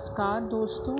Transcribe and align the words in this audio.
नमस्कार 0.00 0.40
दोस्तों, 0.40 0.94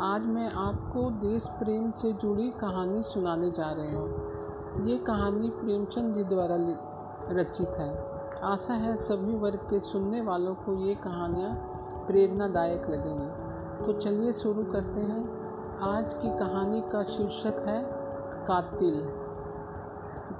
आज 0.00 0.22
मैं 0.22 0.50
आपको 0.50 1.10
देश 1.10 1.48
प्रेम 1.48 1.90
से 1.90 2.12
जुड़ी 2.12 2.50
कहानी 2.50 3.02
सुनाने 3.02 3.50
जा 3.50 3.72
रही 3.72 3.94
हूँ। 3.94 4.86
ये 4.86 4.98
कहानी 4.98 5.50
प्रेमचंद 5.50 6.14
जी 6.14 6.24
द्वारा 6.24 6.56
रचित 7.30 7.68
है। 7.68 8.04
आशा 8.42 8.74
है 8.74 8.96
सभी 8.96 9.34
वर्ग 9.34 9.56
के 9.56 9.80
सुनने 9.80 10.20
वालों 10.20 10.54
को 10.54 10.74
ये 10.74 10.94
कहानियाँ 10.94 11.54
प्रेरणादायक 12.06 12.90
लगेंगी। 12.90 13.86
तो 13.86 14.00
चलिए 14.00 14.32
शुरू 14.32 14.62
करते 14.64 15.00
हैं। 15.00 15.28
आज 15.80 16.14
की 16.14 16.38
कहानी 16.38 16.80
का 16.80 17.02
शीर्षक 17.02 17.64
है, 17.66 17.84
कातिल। 18.46 19.12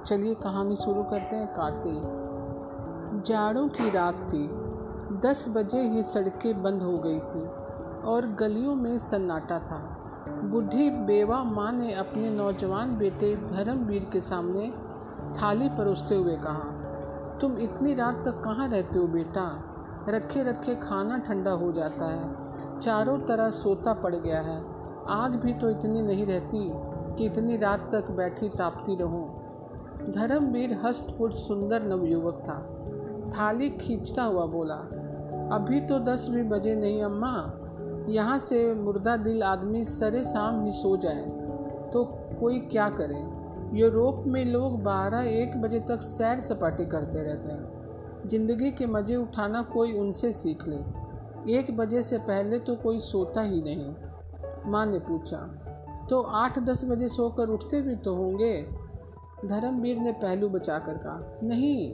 चलिए 0.05 0.35
कहानी 0.35 0.75
शुरू 0.75 1.03
करते 1.03 1.35
हैं, 1.35 1.53
कातिल। 1.53 2.01
जाड़ों 3.21 3.67
की 3.67 3.89
रात 3.89 4.15
थी। 4.15 4.49
दस 5.19 5.45
बजे 5.49 5.81
ही 5.81 6.03
सड़कें 6.03 6.63
बंद 6.63 6.83
हो 6.83 6.97
गई 6.97 7.19
थी। 7.19 7.58
और 8.03 8.25
गलियों 8.39 8.75
में 8.75 8.97
सन्नाटा 8.99 9.59
था। 9.59 9.77
बूढ़ी 10.43 10.89
बेवा 10.89 11.43
माँ 11.43 11.71
ने 11.71 11.93
अपने 11.93 12.29
नौजवान 12.29 12.97
बेटे 12.97 13.35
धर्मवीर 13.35 14.09
के 14.13 14.19
सामने 14.19 14.71
थाली 15.41 15.69
परोसते 15.69 16.15
हुए 16.15 16.35
कहा, 16.35 17.37
तुम 17.41 17.57
इतनी 17.57 17.93
रात 17.93 18.23
तक 18.25 18.41
कहाँ 18.41 18.67
रहते 18.67 18.99
हो 18.99 19.07
बेटा? 19.07 19.65
रखे 20.09 20.43
रखे 20.43 20.75
खाना 20.75 21.17
ठंडा 21.17 21.51
हो 21.51 21.71
जाता 21.71 22.05
है। 22.05 22.79
चारों 22.79 23.19
तरह 23.19 23.49
सोता 23.49 23.93
पड़ 23.93 24.15
गया 24.15 24.41
है। 24.41 24.57
आग 25.09 25.35
भी 25.35 25.53
तो 25.53 25.69
इतनी 25.69 26.01
नहीं 26.01 26.25
रहती 26.25 26.69
कि 27.15 27.25
इतनी 27.25 27.57
रात 27.57 27.89
तक 27.91 28.11
बैठी 28.11 28.49
तापती 28.49 28.95
रहूँ। 28.95 30.11
धर्मवीर 30.11 30.77
हस्तपुट 30.85 31.33
सुंदर 31.33 31.83
नवयुवक 31.83 32.43
था। 32.43 32.59
थाली 33.29 33.69
खींचता 33.69 34.23
हुआ 34.23 34.45
बोला, 34.45 34.75
अभी 35.55 35.81
तो 35.81 35.99
दस 35.99 36.27
भी 36.29 36.43
बजे 36.43 36.75
नहीं, 36.75 37.03
अम्मा। 37.03 37.31
यहाँ 38.09 38.37
से 38.39 38.73
मुर्दा 38.73 39.15
दिल 39.17 39.43
आदमी 39.43 39.83
सरे 39.85 40.23
शाम 40.23 40.63
ही 40.65 40.71
सो 40.71 40.95
जाए 40.97 41.23
तो 41.93 42.03
कोई 42.39 42.59
क्या 42.61 42.89
करे? 42.91 43.19
यूरोप 43.79 44.23
में 44.27 44.43
लोग 44.45 44.81
बारह 44.83 45.29
एक 45.31 45.61
बजे 45.61 45.79
तक 45.79 46.01
सैर 46.01 46.39
सपाटे 46.39 46.85
करते 46.85 47.23
रहते 47.23 47.51
हैं। 47.51 48.27
ज़िंदगी 48.27 48.71
के 48.71 48.85
मज़े 48.85 49.15
उठाना 49.15 49.61
कोई 49.61 49.93
उनसे 49.93 50.31
सीख 50.31 50.67
ले। 50.67 51.57
एक 51.57 51.75
बजे 51.77 52.01
से 52.03 52.17
पहले 52.17 52.59
तो 52.59 52.75
कोई 52.75 52.99
सोता 52.99 53.41
ही 53.41 53.61
नहीं। 53.61 54.71
माँ 54.71 54.85
ने 54.85 54.99
पूछा 54.99 55.37
तो 56.09 56.21
आठ 56.21 56.59
दस 56.59 56.83
बजे 56.85 57.07
सोकर 57.07 57.49
उठते 57.49 57.81
भी 57.81 57.95
तो 57.95 58.15
होंगे? 58.15 58.61
धर्मवीर 59.45 59.99
ने 59.99 60.11
पहलू 60.11 60.49
बचाकर 60.49 60.97
कहा, 60.97 61.39
नहीं, 61.43 61.93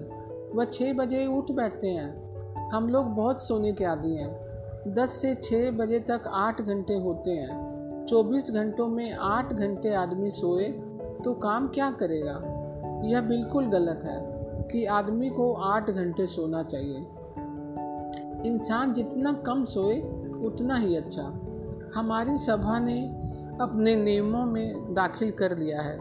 वह 0.55 0.65
छः 0.65 0.93
बजे 0.93 1.25
उठ 1.27 1.51
बैठते 1.51 1.87
हैं। 1.87 2.69
हम 2.69 2.89
लोग 2.89 3.05
बहुत 3.05 3.47
सोने 3.47 3.71
के 3.71 3.85
आदि 3.85 4.15
हैं। 4.15 4.44
दस 4.87 5.11
से 5.11 5.35
छः 5.35 5.71
बजे 5.71 5.99
तक 5.99 6.23
आठ 6.27 6.61
घंटे 6.61 6.93
होते 6.93 7.31
हैं। 7.31 8.05
चौबीस 8.09 8.51
घंटों 8.51 8.87
में 8.87 9.13
आठ 9.13 9.53
घंटे 9.53 9.93
आदमी 9.93 10.31
सोए 10.31 10.67
तो 11.23 11.33
काम 11.33 11.67
क्या 11.67 11.91
करेगा? 11.91 12.33
यह 13.05 13.21
बिल्कुल 13.21 13.65
गलत 13.65 13.99
है 14.03 14.19
कि 14.71 14.85
आदमी 14.85 15.29
को 15.29 15.53
आठ 15.53 15.89
घंटे 15.89 16.27
सोना 16.27 16.63
चाहिए। 16.63 16.97
इंसान 18.45 18.93
जितना 18.93 19.33
कम 19.33 19.65
सोए, 19.65 19.99
उतना 20.45 20.75
ही 20.75 20.95
अच्छा। 20.95 21.23
हमारी 21.95 22.37
सभा 22.37 22.79
ने 22.79 23.01
अपने 23.61 23.95
नियमों 23.95 24.45
में 24.45 24.93
दाखिल 24.93 25.31
कर 25.31 25.57
लिया 25.57 25.81
है 25.81 25.97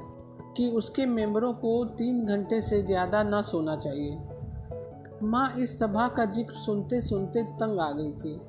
कि 0.57 0.71
उसके 0.71 1.07
मेंबरों 1.07 1.53
को 1.53 1.85
तीन 1.85 2.27
घंटे 2.27 2.61
से 2.61 2.83
ज़्यादा 2.83 3.23
ना 3.23 3.43
सोना 3.43 3.77
चाहिए। 3.77 4.19
माँ 5.23 5.55
इस 5.59 5.79
सभा 5.79 6.09
का 6.09 6.25
ज़िक्र 6.25 6.55
सुनते 6.55 7.01
सुनते 7.01 7.43
तंग 7.43 7.81
आ 7.81 7.91
गई 7.93 8.13
थी। 8.13 8.41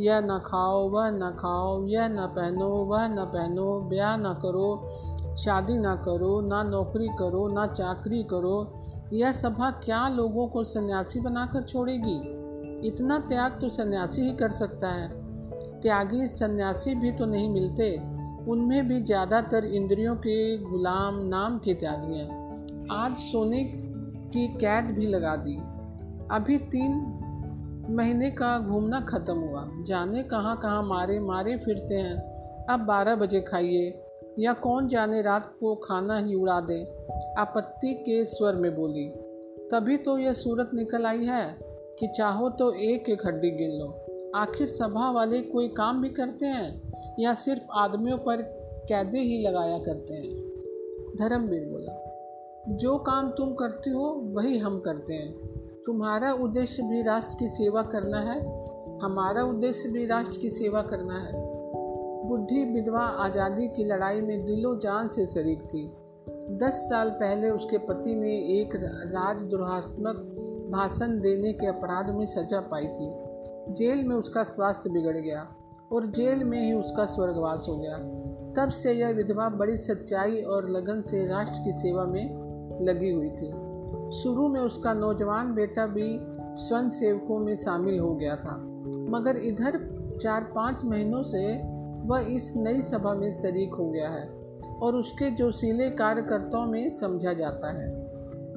यह 0.00 0.20
न 0.20 0.38
खाओ, 0.46 0.88
वह 0.88 1.10
न 1.10 1.36
खाओ, 1.38 1.86
यह 1.86 2.08
न 2.08 2.16
पहनो, 2.18 2.68
वह 2.68 3.08
न 3.08 3.16
पहनो, 3.18 3.80
ब्याह 3.80 4.16
न 4.16 4.22
करो, 4.22 4.92
शादी 5.36 5.78
ना 5.78 5.94
करो, 5.94 6.40
ना 6.40 6.62
नौकरी 6.62 7.08
करो, 7.08 7.48
ना 7.48 7.66
चाकरी 7.66 8.22
करो। 8.22 8.80
यह 9.12 9.32
सभा 9.32 9.70
क्या 9.70 10.08
लोगों 10.08 10.46
को 10.48 10.64
सन्यासी 10.64 11.20
बनाकर 11.20 11.62
छोड़ेगी? 11.62 12.42
इतना 12.88 13.18
त्याग 13.18 13.52
तो 13.60 13.68
सन्यासी 13.68 14.22
ही 14.22 14.32
कर 14.32 14.50
सकता 14.50 14.88
है। 14.88 15.08
त्यागी 15.80 16.26
सन्यासी 16.26 16.94
भी 16.94 17.12
तो 17.12 17.26
नहीं 17.26 17.48
मिलते। 17.48 18.12
उनमें 18.48 18.88
भी 18.88 19.00
ज़्यादातर 19.00 19.64
इंद्रियों 19.64 20.16
के 20.16 20.58
गुलाम 20.58 21.26
नाम 21.26 21.58
के 21.58 21.74
त्यागी 21.74 22.18
हैं। 22.18 22.42
आज 22.90 23.16
सोने 23.16 23.64
की 24.32 24.48
कैद 24.48 24.84
भी 24.84 25.06
लगा 25.06 25.36
दी। 25.36 25.56
अभी 26.30 26.58
तीन 26.58 27.18
महीने 27.92 28.30
का 28.30 28.58
घूमना 28.58 29.00
ख़त्म 29.00 29.38
हुआ। 29.38 29.68
जाने 29.82 30.22
कहाँ 30.22 30.56
कहाँ 30.56 30.82
मारे 30.82 31.20
मारे 31.20 31.56
फिरते 31.56 31.94
हैं। 31.94 32.32
अब 32.66 32.80
बारह 32.80 33.16
बजे 33.16 33.40
खाइए। 33.40 34.02
या 34.38 34.52
कौन 34.52 34.88
जाने 34.88 35.22
रात 35.22 35.54
को 35.60 35.74
खाना 35.74 36.18
ही 36.18 36.34
उड़ा 36.34 36.60
दे। 36.60 37.06
आपत्ति 37.38 37.94
के 37.94 38.24
स्वर 38.24 38.54
में 38.54 38.76
बोली। 38.76 39.08
तभी 39.72 39.96
तो 39.96 40.18
यह 40.18 40.32
सूरत 40.32 40.70
निकल 40.74 41.06
आई 41.06 41.24
है 41.24 41.58
कि 41.98 42.06
चाहो 42.06 42.48
तो 42.48 42.72
एक 42.72 43.08
एक 43.08 43.26
हड्डी 43.26 43.50
गिन 43.50 43.70
लो। 43.70 43.98
आखिर 44.36 44.68
सभा 44.68 45.10
वाले 45.10 45.40
कोई 45.40 45.68
काम 45.68 46.02
भी 46.02 46.08
करते 46.08 46.46
हैं? 46.46 46.92
या 47.20 47.34
सिर्फ़ 47.34 47.62
आदमियों 47.72 48.18
पर 48.18 48.42
कैदे 48.88 49.18
ही 49.18 49.46
लगाया 49.46 49.78
करते 49.78 50.14
हैं? 50.14 50.30
धर्मवीर 51.20 51.64
बोला, 51.64 51.98
जो 52.68 52.98
काम 52.98 53.30
तुम 53.30 53.54
करते 53.54 53.90
हो, 53.90 54.20
वही 54.24 54.58
हम 54.58 54.80
करते 54.80 55.14
हैं। 55.14 55.51
तुम्हारा 55.86 56.32
उद्देश्य 56.32 56.82
भी 56.82 57.02
राष्ट्र 57.02 57.36
की 57.38 57.48
सेवा 57.48 57.82
करना 57.82 58.20
है, 58.20 58.38
हमारा 58.98 59.42
उद्देश्य 59.42 59.88
भी 59.88 60.06
राष्ट्र 60.06 60.38
की 60.40 60.50
सेवा 60.50 60.82
करना 60.82 61.14
है। 61.14 61.32
बुढ़ी 62.28 62.64
विधवा 62.64 63.00
आज़ादी 63.00 63.68
की 63.68 63.84
लड़ाई 63.84 64.20
में 64.20 64.44
दिलो 64.44 64.76
जान 64.76 65.08
से 65.08 65.26
शरीक 65.26 65.62
थी। 65.62 65.92
दस 66.56 66.72
साल 66.72 67.10
पहले 67.10 67.50
उसके 67.50 67.78
पति 67.78 68.14
ने 68.14 68.60
एक 68.60 68.76
राजद्रोहात्मक 69.14 70.16
भाषण 70.72 71.20
देने 71.20 71.52
के 71.52 71.66
अपराध 71.66 72.10
में 72.10 72.26
सजा 72.26 72.60
पाई 72.60 72.86
थी। 72.86 73.10
जेल 73.72 74.04
में 74.04 74.16
उसका 74.16 74.42
स्वास्थ्य 74.42 74.90
बिगड़ 74.90 75.16
गया 75.16 75.56
और 75.92 76.06
जेल 76.06 76.44
में 76.44 76.60
ही 76.60 76.72
उसका 76.72 77.04
स्वर्गवास 77.06 77.66
हो 77.68 77.76
गया। 77.76 77.98
तब 78.56 78.70
से 78.70 78.92
यह 78.92 79.08
विधवा 79.08 79.48
बड़ी 79.48 79.76
सच्चाई 79.76 80.42
और 80.42 80.68
लगन 80.68 81.02
से 81.02 81.26
राष्ट्र 81.26 81.64
की 81.64 81.72
सेवा 81.72 82.04
में 82.04 82.24
लगी 82.82 83.10
हुई 83.10 83.30
थी। 83.30 83.71
शुरू 84.12 84.48
में 84.48 84.60
उसका 84.60 84.92
नौजवान 84.94 85.54
बेटा 85.54 85.86
भी 85.86 86.18
स्वयं 86.56 86.88
सेवकों 86.90 87.38
में 87.38 87.54
शामिल 87.56 87.98
हो 87.98 88.14
गया 88.14 88.36
था। 88.36 88.56
मगर 89.10 89.36
इधर 89.36 89.78
चार 90.22 90.52
पाँच 90.56 90.84
महीनों 90.84 91.22
से 91.22 91.56
वह 92.08 92.26
इस 92.28 92.52
नई 92.56 92.82
सभा 92.82 93.14
में 93.14 93.32
शरीक 93.32 93.74
हो 93.74 93.90
गया 93.90 94.08
है 94.08 94.28
और 94.82 94.96
उसके 94.96 95.30
जोशीले 95.30 95.90
कार्यकर्ताओं 95.90 96.66
में 96.66 96.90
समझा 96.90 97.32
जाता 97.32 97.70
है। 97.70 97.90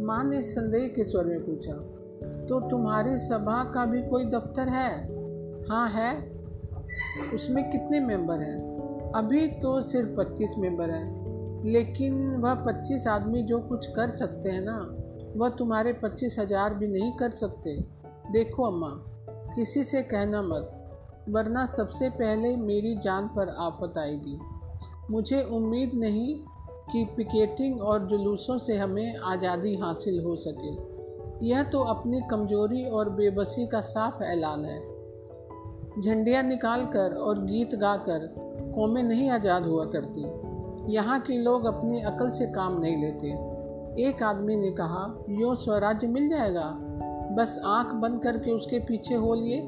माँ 0.05 0.23
ने 0.23 0.41
संदेह 0.41 0.87
के 0.87 1.03
स्वर 1.03 1.25
में 1.25 1.39
पूछा 1.39 1.73
तो 2.45 2.59
तुम्हारी 2.69 3.17
सभा 3.17 3.63
का 3.63 3.85
भी 3.85 4.01
कोई 4.01 4.25
दफ्तर 4.25 4.69
है? 4.69 4.89
हाँ 5.69 5.89
है। 5.89 6.11
उसमें 7.33 7.63
कितने 7.69 7.99
मेंबर 7.99 8.39
हैं? 8.39 9.11
अभी 9.15 9.47
तो 9.47 9.81
सिर्फ़ 9.81 10.09
पच्चीस 10.09 10.55
मेंबर 10.57 10.89
हैं, 10.89 11.63
लेकिन 11.65 12.35
वह 12.35 12.53
पच्चीस 12.55 13.07
आदमी 13.07 13.43
जो 13.43 13.59
कुछ 13.59 13.87
कर 13.87 14.09
सकते 14.09 14.49
हैं 14.49 14.61
ना 14.61 14.77
वह 15.35 15.49
तुम्हारे 15.49 15.93
पच्चीस 15.93 16.39
हज़ार 16.39 16.73
भी 16.73 16.87
नहीं 16.87 17.11
कर 17.11 17.31
सकते। 17.31 17.75
देखो 18.31 18.63
अम्मा, 18.63 18.89
किसी 19.55 19.83
से 19.83 20.01
कहना 20.03 20.41
मत, 20.41 20.71
वरना 21.29 21.65
सबसे 21.65 22.09
पहले 22.09 22.55
मेरी 22.55 22.95
जान 22.95 23.27
पर 23.27 23.49
आफत 23.49 23.97
आएगी। 23.97 24.39
मुझे 25.11 25.41
उम्मीद 25.43 25.91
नहीं 25.93 26.35
कि 26.91 27.03
पिकेटिंग 27.17 27.81
और 27.81 28.07
जुलूसों 28.07 28.57
से 28.57 28.77
हमें 28.77 29.17
आज़ादी 29.17 29.75
हासिल 29.75 30.23
हो 30.23 30.35
सके। 30.35 30.73
यह 31.47 31.63
तो 31.63 31.79
अपनी 31.83 32.21
कमज़ोरी 32.31 32.85
और 32.89 33.09
बेबसी 33.09 33.67
का 33.67 33.81
साफ़ 33.81 34.23
ऐलान 34.23 34.65
है। 34.65 34.79
झंडियाँ 36.01 36.43
निकाल 36.43 36.85
कर 36.85 37.13
और 37.13 37.43
गीत 37.45 37.75
गाकर 37.75 38.27
कौमें 38.75 39.03
नहीं 39.03 39.29
आज़ाद 39.29 39.63
हुआ 39.63 39.85
करती। 39.85 40.93
यहाँ 40.93 41.19
के 41.19 41.37
लोग 41.37 41.65
अपनी 41.65 42.01
अकल 42.01 42.29
से 42.29 42.45
काम 42.45 42.79
नहीं 42.79 42.97
लेते। 42.97 43.54
एक 43.99 44.23
आदमी 44.23 44.55
ने 44.55 44.71
कहा, 44.71 45.23
यो 45.29 45.55
स्वराज्य 45.55 46.07
मिल 46.07 46.29
जाएगा? 46.29 46.77
बस 47.35 47.61
आँख 47.65 47.87
बंद 47.87 48.23
करके 48.23 48.51
उसके 48.51 48.79
पीछे 48.79 49.15
हो 49.15 49.33
लिए। 49.33 49.61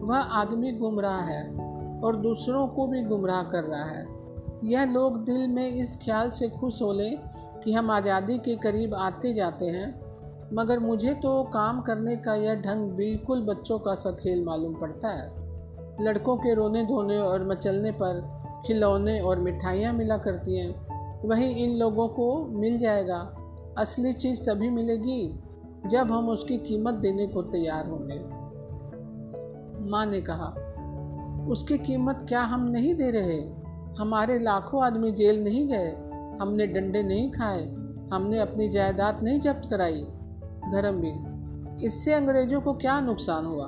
वह 0.00 0.16
आदमी 0.16 0.72
गुमराह 0.72 1.20
है 1.20 1.56
और 2.00 2.16
दूसरों 2.16 2.68
को 2.68 2.86
भी 2.86 3.02
गुमराह 3.02 3.42
कर 3.42 3.64
रहा 3.64 3.84
है। 3.84 4.06
यह 4.64 4.84
लोग 4.84 5.24
दिल 5.24 5.48
में 5.48 5.68
इस 5.68 5.96
ख्याल 6.04 6.30
से 6.30 6.48
खुश 6.48 6.82
हो 6.82 6.92
लें 6.92 7.18
कि 7.64 7.72
हम 7.72 7.90
आज़ादी 7.90 8.38
के 8.38 8.56
करीब 8.56 8.94
आते 8.94 9.34
जाते 9.34 9.64
हैं। 9.64 10.00
मगर 10.54 10.78
मुझे 10.78 11.14
तो 11.14 11.42
काम 11.42 11.80
करने 11.80 12.16
का 12.16 12.34
यह 12.34 12.54
ढंग 12.54 12.90
बिल्कुल 12.90 13.40
बच्चों 13.40 13.78
का 13.78 13.94
सा 13.94 14.10
खेल 14.10 14.44
मालूम 14.44 14.74
पड़ता 14.74 15.08
है। 15.08 15.32
लड़कों 16.00 16.36
के 16.36 16.54
रोने 16.54 16.84
धोने 16.84 17.18
और 17.18 17.48
मचलने 17.48 17.90
पर 17.90 18.40
खिलौने 18.66 19.20
और 19.20 19.38
मिठाइयाँ 19.38 19.92
मिला 19.92 20.16
करती 20.16 20.58
हैं। 20.58 20.90
वहीं 21.28 21.54
इन 21.54 21.78
लोगों 21.78 22.08
को 22.08 22.46
मिल 22.46 22.78
जाएगा। 22.78 23.39
असली 23.80 24.12
चीज़ 24.12 24.42
तभी 24.42 24.70
मिलेगी 24.70 25.40
जब 25.86 26.10
हम 26.12 26.28
उसकी 26.28 26.58
कीमत 26.58 26.94
देने 26.94 27.26
को 27.26 27.42
तैयार 27.42 27.86
होंगे। 27.86 28.18
माँ 29.90 30.06
ने 30.06 30.20
कहा, 30.20 30.48
उसकी 31.48 31.78
कीमत 31.78 32.26
क्या 32.28 32.42
हम 32.42 32.66
नहीं 32.66 32.94
दे 32.94 33.10
रहे? 33.10 33.40
हमारे 33.98 34.38
लाखों 34.38 34.84
आदमी 34.84 35.10
जेल 35.10 35.44
नहीं 35.44 35.66
गए, 35.68 35.90
हमने 36.40 36.66
डंडे 36.66 37.02
नहीं 37.02 37.30
खाए, 37.30 37.64
हमने 38.12 38.38
अपनी 38.38 38.68
जायदाद 38.68 39.22
नहीं 39.22 39.40
जब्त 39.40 39.70
कराई। 39.70 40.04
धर्मवीर, 40.72 41.84
इससे 41.84 42.12
अंग्रेज़ों 42.12 42.60
को 42.60 42.72
क्या 42.72 43.00
नुकसान 43.00 43.46
हुआ? 43.46 43.66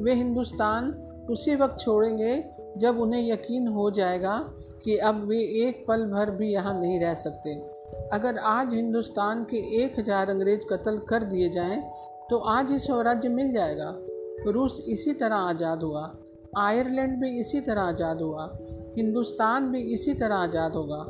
वे 0.00 0.14
हिंदुस्तान 0.14 0.92
उसी 1.30 1.54
वक्त 1.54 1.78
छोड़ेंगे 1.78 2.44
जब 2.76 2.98
उन्हें 2.98 3.32
यकीन 3.32 3.68
हो 3.68 3.90
जाएगा 3.90 4.38
कि 4.84 4.96
अब 4.96 5.24
वे 5.26 5.38
एक 5.38 5.84
पल 5.88 6.04
भर 6.06 6.30
भी 6.30 6.52
यहाँ 6.52 6.80
नहीं 6.80 7.00
रह 7.00 7.14
सकते। 7.14 7.77
अगर 8.12 8.38
आज 8.38 8.74
हिंदुस्तान 8.74 9.44
के 9.44 9.56
एक 9.82 9.98
हज़ार 9.98 10.30
अंग्रेज़ 10.30 10.66
कत्ल 10.72 10.98
कर 10.98 11.24
दिए 11.24 11.48
जाएँ 11.48 11.80
तो 12.30 12.38
आज 12.48 12.72
ही 12.72 12.78
स्वराज्य 12.78 13.28
मिल 13.28 13.52
जाएगा। 13.52 13.94
रूस 14.46 14.78
इसी 14.88 15.12
तरह 15.12 15.36
आज़ाद 15.36 15.82
हुआ, 15.82 16.02
आयरलैंड 16.58 17.20
भी 17.20 17.38
इसी 17.40 17.60
तरह 17.60 17.82
आज़ाद 17.82 18.22
हुआ, 18.22 18.44
हिंदुस्तान 18.96 19.70
भी 19.72 19.80
इसी 19.92 20.14
तरह 20.14 20.36
आज़ाद 20.36 20.72
होगा, 20.72 21.00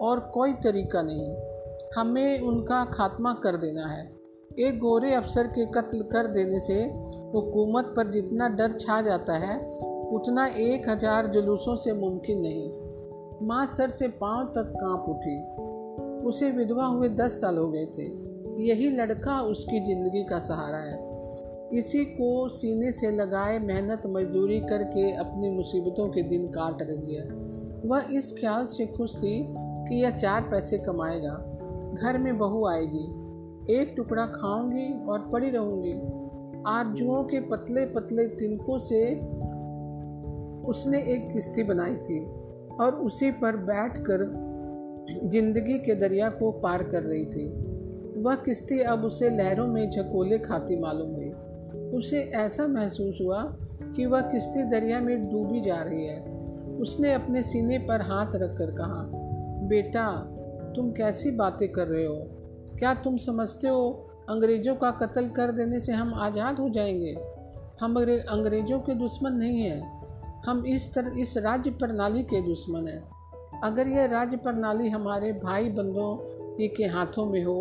और 0.00 0.20
कोई 0.34 0.52
तरीका 0.52 1.02
नहीं। 1.02 1.34
हमें 1.96 2.40
उनका 2.40 2.84
खात्मा 2.84 3.32
कर 3.34 3.56
देना 3.56 3.86
है। 3.86 4.04
एक 4.58 4.78
गोरे 4.78 5.14
अफसर 5.14 5.46
के 5.46 5.66
कत्ल 5.66 6.02
कर 6.02 6.26
देने 6.26 6.60
से 6.60 6.82
हुकूमत 7.32 7.92
पर 7.96 8.10
जितना 8.10 8.48
डर 8.48 8.72
छा 8.72 9.00
जाता 9.02 9.36
है, 9.38 9.58
उतना 10.12 10.46
एक 10.46 10.88
हज़ार 10.88 11.26
जुलूसों 11.26 11.76
से 11.76 11.92
मुमकिन 11.92 12.40
नहीं। 12.40 13.46
माँ 13.46 13.66
सर 13.66 13.88
से 13.88 14.08
पाँव 14.08 14.44
तक 14.46 14.72
काँप 14.76 15.08
उठी। 15.08 15.36
उसे 16.26 16.50
विधवा 16.50 16.86
हुए 16.86 17.08
दस 17.08 17.40
साल 17.40 17.56
हो 17.56 17.68
गए 17.68 17.86
थे। 17.86 18.06
यही 18.62 18.90
लड़का 18.90 19.40
उसकी 19.40 19.84
ज़िंदगी 19.84 20.24
का 20.24 20.38
सहारा 20.38 20.78
है। 20.78 21.04
इसी 21.72 22.04
को 22.04 22.48
सीने 22.48 22.90
से 22.92 23.10
लगाए 23.10 23.58
मेहनत 23.58 24.02
मजदूरी 24.06 24.60
करके 24.60 25.12
अपनी 25.12 25.50
मुसीबतों 25.50 26.08
के 26.08 26.22
दिन 26.22 26.46
काट 26.46 26.82
रही 26.82 27.14
है। 27.14 27.28
वह 27.84 28.06
इस 28.12 28.32
ख्याल 28.40 28.66
से 28.66 28.86
खुश 28.86 29.16
थी 29.16 29.46
कि 29.88 30.02
यह 30.02 30.10
चार 30.10 30.42
पैसे 30.42 30.78
कमाएगा। 30.78 31.34
घर 32.02 32.18
में 32.18 32.38
बहू 32.38 32.66
आएगी। 32.66 33.04
एक 33.74 33.94
टुकड़ा 33.96 34.26
खाऊँगी 34.26 35.06
और 35.06 35.28
पड़ी 35.32 35.50
रहूँगी। 35.50 35.92
आरजुओं 36.66 37.24
के 37.24 37.40
पतले 37.40 37.84
पतले 37.86 38.26
तिनकों 38.28 38.78
से 38.78 39.14
उसने 40.68 40.98
एक 40.98 41.30
किश्ती 41.32 41.62
बनाई 41.62 41.96
थी 41.96 42.24
और 42.80 42.94
उसी 42.94 43.30
पर 43.30 43.56
बैठकर 43.56 44.45
ज़िंदगी 45.10 45.78
के 45.78 45.94
दरिया 45.94 46.28
को 46.28 46.50
पार 46.50 46.82
कर 46.82 47.02
रही 47.02 47.24
थी। 47.24 47.48
वह 48.22 48.34
किस्ती 48.34 48.80
अब 48.80 49.04
उसे 49.04 49.30
लहरों 49.30 49.66
में 49.66 49.90
झकोले 49.90 50.38
खाती 50.38 50.76
मालूम 50.76 51.10
हुई। 51.10 51.32
उसे 51.98 52.20
ऐसा 52.20 52.66
महसूस 52.66 53.18
हुआ 53.22 53.56
कि 53.96 54.06
वह 54.06 54.20
किस्ती 54.20 54.62
दरिया 54.62 55.00
में 55.00 55.32
डूबी 55.32 55.60
जा 55.60 55.82
रही 55.82 56.06
है। 56.06 56.36
उसने 56.76 57.12
अपने 57.12 57.42
सीने 57.42 57.78
पर 57.78 58.00
हाथ 58.00 58.26
रखकर 58.26 58.70
कहा, 58.70 59.10
बेटा, 59.68 60.34
तुम 60.76 60.92
कैसी 60.92 61.30
बातें 61.30 61.68
कर 61.68 61.86
रहे 61.86 62.06
हो? 62.06 62.16
क्या 62.78 62.94
तुम 62.94 63.16
समझते 63.16 63.68
हो 63.68 64.10
अंग्रेज़ों 64.28 64.74
का 64.74 64.90
कत्ल 64.90 65.28
कर 65.28 65.52
देने 65.52 65.80
से 65.80 65.92
हम 65.92 66.14
आज़ाद 66.14 66.56
हो 66.58 66.68
जाएँगे? 66.68 67.16
हम 67.80 67.96
अंग्रेज़ों 68.28 68.78
के 68.78 68.94
दुश्मन 68.94 69.32
नहीं 69.32 69.60
हैं। 69.60 70.06
हम 70.46 70.66
इस 70.66 70.94
तरह 70.94 71.20
इस 71.20 71.36
राज्य 71.36 71.70
प्रणाली 71.70 72.22
के 72.22 72.42
दुश्मन 72.42 72.86
हैं। 72.88 73.15
अगर 73.64 73.88
यह 73.88 74.06
राज्य 74.06 74.36
प्रणाली 74.36 74.88
हमारे 74.88 75.32
भाई 75.32 75.68
बंधुओं 75.68 76.16
के 76.76 76.84
हाथों 76.84 77.26
में 77.26 77.44
हो 77.44 77.58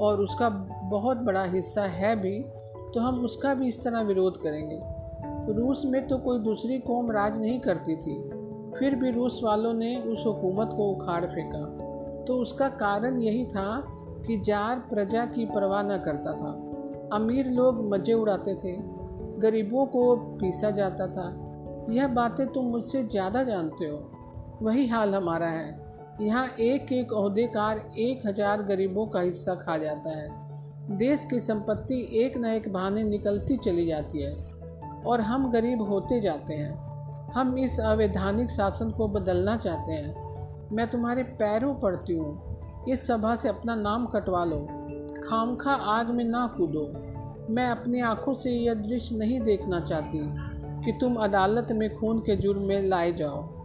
और 0.00 0.20
उसका 0.20 0.48
बहुत 0.90 1.16
बड़ा 1.16 1.44
हिस्सा 1.44 1.82
है 1.82 2.14
भी 2.16 2.38
तो 2.94 3.00
हम 3.00 3.24
उसका 3.24 3.54
भी 3.54 3.68
इस 3.68 3.82
तरह 3.84 4.00
विरोध 4.00 4.42
करेंगे। 4.42 4.78
रूस 5.54 5.82
में 5.86 6.06
तो 6.08 6.18
कोई 6.18 6.38
दूसरी 6.38 6.78
कौम 6.78 7.10
राज 7.10 7.40
नहीं 7.40 7.60
करती 7.60 7.96
थी। 7.96 8.14
फिर 8.78 8.94
भी 8.94 9.10
रूस 9.10 9.40
वालों 9.44 9.72
ने 9.74 9.96
उस 10.02 10.24
हुकूमत 10.26 10.70
को 10.76 10.90
उखाड़ 10.90 11.24
फेंका। 11.26 11.64
तो 12.24 12.36
उसका 12.36 12.68
कारण 12.68 13.20
यही 13.20 13.44
था 13.44 13.82
कि 14.26 14.38
जार 14.40 14.78
प्रजा 14.90 15.24
की 15.26 15.46
परवाह 15.46 15.82
न 15.82 15.98
करता 15.98 16.32
था। 16.32 16.50
अमीर 17.12 17.46
लोग 17.46 17.84
मज़े 17.92 18.12
उड़ाते 18.12 18.54
थे। 18.54 18.76
गरीबों 19.40 19.86
को 19.86 20.16
पीसा 20.16 20.70
जाता 20.70 21.06
था। 21.06 21.28
यह 21.90 22.08
बातें 22.08 22.46
तुम 22.46 22.66
मुझसे 22.66 23.02
ज़्यादा 23.02 23.42
जानते 23.42 23.84
हो। 23.84 23.96
वही 24.62 24.86
हाल 24.86 25.14
हमारा 25.14 25.46
है। 25.46 25.78
यहाँ 26.20 26.46
एक 26.60 26.92
एक 26.92 27.12
अहदेकार 27.12 27.78
एक 27.98 28.26
हज़ार 28.26 28.62
गरीबों 28.62 29.06
का 29.06 29.20
हिस्सा 29.20 29.54
खा 29.54 29.76
जाता 29.78 30.10
है। 30.10 30.96
देश 30.98 31.24
की 31.24 31.38
संपत्ति 31.40 32.00
एक 32.14 32.36
न 32.36 32.44
एक 32.44 32.72
बहाने 32.72 33.02
निकलती 33.02 33.56
चली 33.56 33.86
जाती 33.86 34.22
है 34.22 34.32
और 35.06 35.20
हम 35.20 35.50
गरीब 35.50 35.82
होते 35.82 36.20
जाते 36.20 36.54
हैं। 36.54 37.30
हम 37.32 37.58
इस 37.58 37.78
अवैधानिक 37.80 38.50
शासन 38.50 38.90
को 38.90 39.08
बदलना 39.08 39.56
चाहते 39.56 39.92
हैं। 39.92 40.68
मैं 40.72 40.86
तुम्हारे 40.86 41.22
पैरों 41.22 41.74
पड़ती 41.74 42.12
हूँ। 42.12 42.84
इस 42.88 43.06
सभा 43.06 43.34
से 43.36 43.48
अपना 43.48 43.74
नाम 43.74 44.06
कटवा 44.06 44.44
लो। 44.44 44.58
खामखा 45.24 45.72
आग 45.72 46.10
में 46.10 46.24
ना 46.24 46.46
कूदो। 46.46 46.84
मैं 47.54 47.68
अपनी 47.68 48.00
आँखों 48.00 48.34
से 48.34 48.50
यह 48.50 48.74
दृश्य 48.74 49.16
नहीं 49.16 49.40
देखना 49.40 49.80
चाहती 49.80 50.20
कि 50.84 50.92
तुम 50.92 51.16
अदालत 51.16 51.72
में 51.72 51.88
खून 51.96 52.18
के 52.18 52.36
जुर्म 52.36 52.62
में 52.62 52.82
लाए 52.82 53.12
जाओ। 53.12 53.59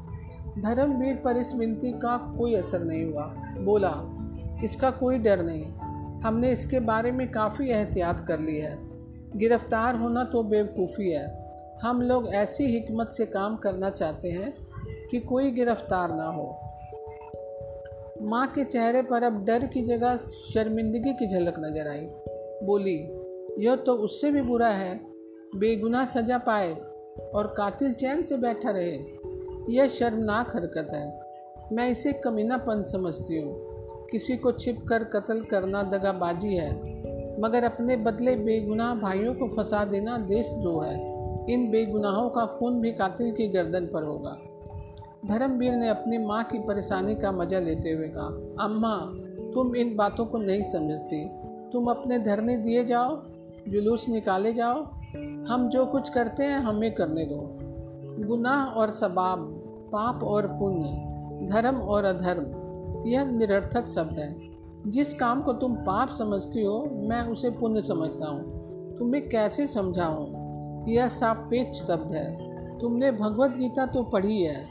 धर्मवीर 0.60 1.16
पर 1.16 1.38
इस 1.38 1.56
विनती 1.56 1.92
का 1.92 2.18
कोई 2.38 2.56
असर 2.56 2.84
नहीं 2.84 3.06
हुआ। 3.06 3.24
बोला, 3.60 3.94
इसका 4.64 4.92
कोई 4.92 5.18
डर 5.18 5.44
नहीं। 5.44 5.66
हमने 6.22 6.52
इसके 6.52 6.80
बारे 6.80 7.12
में 7.12 7.32
काफ़ी 7.32 7.70
एहतियात 7.70 8.20
कर 8.20 8.40
ली 8.40 8.58
है। 8.58 8.78
गिरफ़्तार 9.38 9.96
होना 9.96 10.24
तो 10.24 10.44
बेवकूफ़ी 10.44 11.10
है। 11.10 11.26
हम 11.82 12.02
लोग 12.02 12.28
ऐसी 12.34 12.66
हिकमत 12.66 13.10
से 13.10 13.26
काम 13.26 13.56
करना 13.56 13.90
चाहते 13.90 14.30
हैं 14.30 14.54
कि 15.12 15.20
कोई 15.20 15.52
गिरफ़्तार 15.52 16.16
ना 16.16 16.26
हो। 16.26 16.62
माँ 18.22 18.48
के 18.48 18.64
चेहरे 18.64 19.02
पर 19.02 19.24
अब 19.24 19.46
डर 19.46 19.66
की 19.66 19.82
जगह 19.82 20.18
शर्मिंदगी 20.18 21.14
की 21.14 21.28
झलक 21.28 21.56
नज़र 21.60 21.88
आई। 21.88 22.08
बोली, 22.64 22.98
यह 23.66 23.76
तो 23.76 23.94
उससे 23.94 24.32
भी 24.32 24.42
बुरा 24.42 24.68
है। 24.68 25.00
बेगुनाह 25.56 26.06
सजा 26.06 26.38
पाए 26.38 26.74
और 27.36 27.54
कातिल 27.58 27.94
चैन 27.94 28.24
से 28.24 28.38
बैठा 28.38 28.72
रहे। 28.72 28.98
यह 29.70 29.88
शर्मनाक 29.88 30.56
हरकत 30.56 30.94
है। 30.94 31.20
मैं 31.72 31.90
इसे 31.90 32.14
कमीनापन 32.14 32.84
समझती 32.84 33.42
हूँ। 33.42 33.56
किसी 34.12 34.38
को 34.38 34.52
छिप 34.52 34.86
कर 34.90 35.04
कत्ल 35.04 35.42
करना 35.42 35.84
दगाबाजी 35.84 36.56
है, 36.56 36.72
मगर 37.42 37.64
अपने 37.64 37.98
बदले 37.98 38.36
बेगुनाह 38.36 38.96
भाइयों 38.96 39.34
को 39.34 39.48
फंसा 39.48 39.86
देना 39.86 40.18
देश 40.18 40.50
जो 40.50 40.80
है। 40.80 41.16
इन 41.54 41.72
बेगुनाहों 41.72 42.30
का 42.30 42.46
खून 42.46 42.82
भी 42.82 42.92
कातिल 42.92 43.32
की 43.32 43.48
गर्दन 43.48 43.86
पर 43.86 44.04
होगा। 44.04 44.38
धर्मवीर 45.26 45.74
ने 45.74 45.90
अपनी 45.90 46.18
माँ 46.18 46.44
की 46.44 46.60
परेशानी 46.60 47.16
का 47.16 47.32
मज़ा 47.32 47.60
लेते 47.60 47.92
हुए 47.92 48.08
कहा, 48.08 48.66
अम्मा, 48.66 49.12
तुम 49.54 49.76
इन 49.76 49.96
बातों 49.96 50.26
को 50.26 50.38
नहीं 50.38 50.64
समझती। 50.64 51.30
तुम 51.74 51.88
अपने 51.88 52.20
धरने 52.20 52.58
दिए 52.58 52.86
जाओ, 52.86 53.22
जुलूस 53.68 54.10
निकाले 54.10 54.54
जाओ। 54.54 54.84
हम 55.50 55.70
जो 55.70 55.86
कुछ 55.86 56.10
करते 56.10 56.44
हैं, 56.44 56.60
हमें 56.60 56.96
करने 56.96 57.26
दो। 57.26 57.60
गुनाह 58.28 58.66
और 58.66 58.90
सबाब 58.90 59.62
पाप 59.94 60.24
और 60.24 60.48
पुण्य, 60.48 60.88
धर्म 61.54 61.76
और 61.76 62.06
अधर्म, 62.06 62.66
यह 63.08 63.26
निरर्थक 63.26 63.86
शब्द 63.86 64.20
है। 64.20 64.56
जिस 64.88 65.14
काम 65.14 65.42
को 65.42 65.54
तुम 65.54 65.76
पाप 65.76 66.10
समझती 66.10 66.64
हो, 66.64 66.90
मैं 66.94 67.22
उसे 67.22 67.50
पुण्य 67.50 67.82
समझता 67.82 68.28
हूँ। 68.28 68.66
तुम्हें 68.98 69.30
कैसे 69.30 69.68
समझाऊँ? 69.68 70.46
यह 70.88 71.08
सापेक्ष 71.08 71.88
शब्द 71.88 72.12
है। 72.12 72.46
तुमने 72.80 73.12
भगवत 73.12 73.52
गीता 73.52 73.86
तो 73.86 74.04
पढ़ी 74.04 74.42
है। 74.42 74.64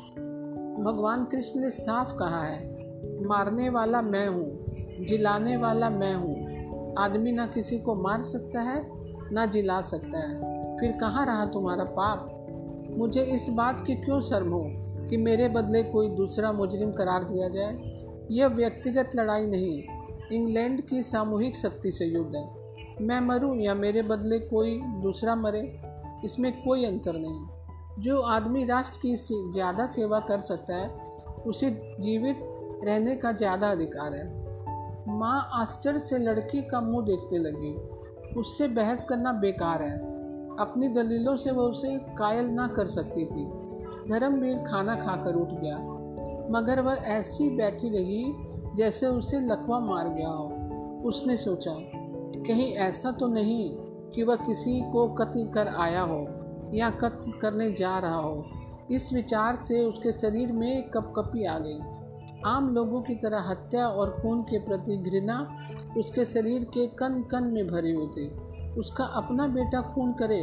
भगवान 0.83 1.25
कृष्ण 1.25 1.61
ने 1.61 1.71
साफ़ 1.71 2.15
कहा 2.15 2.43
है, 2.45 2.87
मारने 3.27 3.69
वाला 3.69 4.03
मैं 4.03 4.29
हूँ, 4.29 4.59
जिलाने 5.07 5.57
वाला 5.57 5.91
मैं 5.91 6.15
हूँ। 6.15 6.55
आदमी 6.99 7.33
ना 7.33 7.47
किसी 7.47 7.79
को 7.79 7.95
मार 7.95 8.23
सकता 8.23 8.61
है, 8.61 8.91
ना 9.33 9.47
जिला 9.47 9.81
सकता 9.81 10.19
है। 10.19 10.55
फिर 10.77 10.93
कहाँ 10.93 11.27
रहा 11.27 11.47
तुम्हारा 11.47 11.85
पाप? 11.85 12.31
मुझे 12.99 13.23
इस 13.23 13.49
बात 13.51 13.85
की 13.87 13.95
क्यों 13.95 14.21
शर्म 14.21 14.53
हो? 14.53 14.71
कि 15.09 15.17
मेरे 15.17 15.49
बदले 15.49 15.83
कोई 15.83 16.09
दूसरा 16.09 16.53
मुजरिम 16.53 16.93
करार 16.93 17.25
दिया 17.25 17.49
जाए। 17.49 17.93
यह 18.31 18.47
व्यक्तिगत 18.47 19.11
लड़ाई 19.17 19.47
नहीं, 19.47 19.83
इंग्लैंड 20.33 20.81
की 20.81 21.03
सामूहिक 21.03 21.57
शक्ति 21.57 21.93
से 21.93 22.07
युद्ध 22.07 22.37
है। 22.37 22.65
मैं 23.01 23.21
मरूं 23.21 23.57
या 23.57 23.75
मेरे 23.75 24.03
बदले 24.03 24.39
कोई 24.39 24.81
दूसरा 24.81 25.35
मरे, 25.35 25.81
इसमें 26.25 26.63
कोई 26.63 26.85
अंतर 26.85 27.13
नहीं। 27.17 28.03
जो 28.03 28.21
आदमी 28.21 28.65
राष्ट्र 28.65 28.99
की 29.03 29.15
ज़्यादा 29.53 29.87
सेवा 29.87 30.21
कर 30.21 30.41
सकता 30.41 30.77
है, 30.77 30.89
उसे 31.47 31.71
जीवित 32.01 32.37
रहने 32.85 33.17
का 33.17 33.33
ज़्यादा 33.33 33.71
अधिकार 33.71 34.15
है। 34.15 34.45
माँ 35.19 35.51
आश्चर्य 35.53 35.99
से 35.99 36.19
लड़की 36.19 36.63
का 36.63 36.81
मुँह 36.81 37.05
देखने 37.05 37.39
लगी। 37.39 37.75
उससे 38.41 38.69
बहस 38.69 39.05
करना 39.05 39.33
बेकार 39.33 39.83
है। 39.83 39.99
अपनी 40.57 40.89
दलीलों 40.89 41.37
से 41.37 41.51
वह 41.51 41.63
उसे 41.63 41.99
कायल 42.19 42.47
ना 42.47 42.67
कर 42.67 42.87
सकती 42.87 43.25
थी। 43.25 43.45
धर्मवीर 44.09 44.59
खाना 44.59 44.95
खाकर 44.95 45.35
उठ 45.35 45.49
गया। 45.61 45.79
मगर 46.51 46.81
वह 46.81 46.95
ऐसी 46.95 47.49
बैठी 47.51 47.89
रही 47.89 48.25
जैसे 48.77 49.07
उसे 49.07 49.41
लकवा 49.41 49.79
मार 49.81 50.09
गया 50.09 50.29
हो। 50.29 51.09
उसने 51.09 51.37
सोचा, 51.37 51.75
कहीं 52.47 52.73
ऐसा 52.73 53.11
तो 53.11 53.27
नहीं 53.27 53.71
कि 54.15 54.23
वह 54.23 54.37
किसी 54.37 54.81
को 54.93 55.07
कत्ल 55.09 55.47
कर 55.47 55.69
आया 55.69 56.03
हो 56.03 56.27
या 56.75 56.91
कत्ल 56.91 57.33
करने 57.33 57.73
जा 57.73 57.99
रहा 57.99 58.17
हो। 58.17 58.45
इस 58.91 59.13
विचार 59.13 59.57
से 59.57 59.85
उसके 59.85 60.13
शरीर 60.13 60.53
में 60.53 60.91
कपकपी 60.91 61.45
आ 61.45 61.59
गई। 61.59 61.79
आम 62.47 62.75
लोगों 62.75 63.01
की 63.03 63.15
तरह 63.15 63.41
हत्या 63.41 63.87
और 63.89 64.11
खून 64.23 64.43
के 64.43 64.59
प्रति 64.59 64.97
घृणा 64.97 65.37
उसके 65.99 66.25
शरीर 66.25 66.65
के 66.65 66.87
कन 66.87 67.23
कन 67.23 67.45
में 67.45 67.67
भरी 67.67 67.93
हुई 67.93 68.07
थी 68.07 68.29
उसका 68.81 69.05
अपना 69.05 69.47
बेटा 69.47 69.81
खून 69.81 70.13
करे 70.13 70.43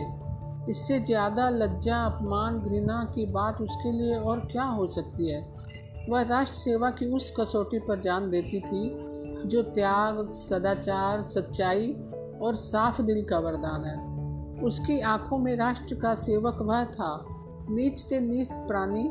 इससे 0.70 1.00
ज़्यादा 1.00 1.50
लज्जा, 1.50 1.98
अपमान, 1.98 2.60
घृणा 2.60 3.12
की 3.16 3.26
बात 3.26 3.62
उसके 3.62 3.92
लिए 3.92 4.16
और 4.16 4.40
क्या 4.40 4.64
हो 4.64 4.88
सकती 4.88 5.32
है? 5.32 5.54
वह 6.10 6.22
राष्ट्र 6.22 6.56
सेवा 6.56 6.90
की 6.90 7.06
उस 7.06 7.34
कसौटी 7.40 7.80
पर 7.80 8.00
जान 8.00 8.30
देती 8.30 8.60
थी, 8.60 8.98
जो 9.46 9.62
त्याग, 9.62 10.28
सदाचार, 10.28 11.24
सच्चाई 11.24 11.94
और 12.42 12.56
साफ़ 12.56 13.02
दिल 13.02 13.24
का 13.24 13.40
वरदान 13.40 13.86
है। 13.86 14.12
उसकी 14.64 15.00
आँखों 15.00 15.38
में 15.38 15.56
राष्ट्र 15.56 15.96
का 15.96 16.16
सेवक 16.16 16.58
वह 16.62 16.84
था। 16.84 17.26
नीच 17.70 18.00
से 18.00 18.20
नीच 18.20 18.48
प्राणी 18.52 19.10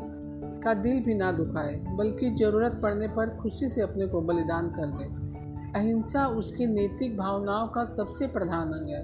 का 0.63 0.73
दिल 0.73 1.03
भी 1.03 1.15
ना 1.15 1.31
दुखाए, 1.31 1.75
बल्कि 1.75 2.29
ज़रूरत 2.29 2.79
पड़ने 2.83 3.07
पर 3.07 3.37
खुशी 3.37 3.69
से 3.69 3.81
अपने 3.81 4.07
को 4.07 4.21
बलिदान 4.21 4.69
कर 4.69 4.85
दे। 4.85 5.21
अहिंसा 5.79 6.27
उसकी 6.27 6.65
नैतिक 6.65 7.17
भावनाओं 7.17 7.67
का 7.67 7.85
सबसे 7.85 8.27
प्रधान 8.27 8.71
अंग 8.71 8.89
है। 8.89 9.03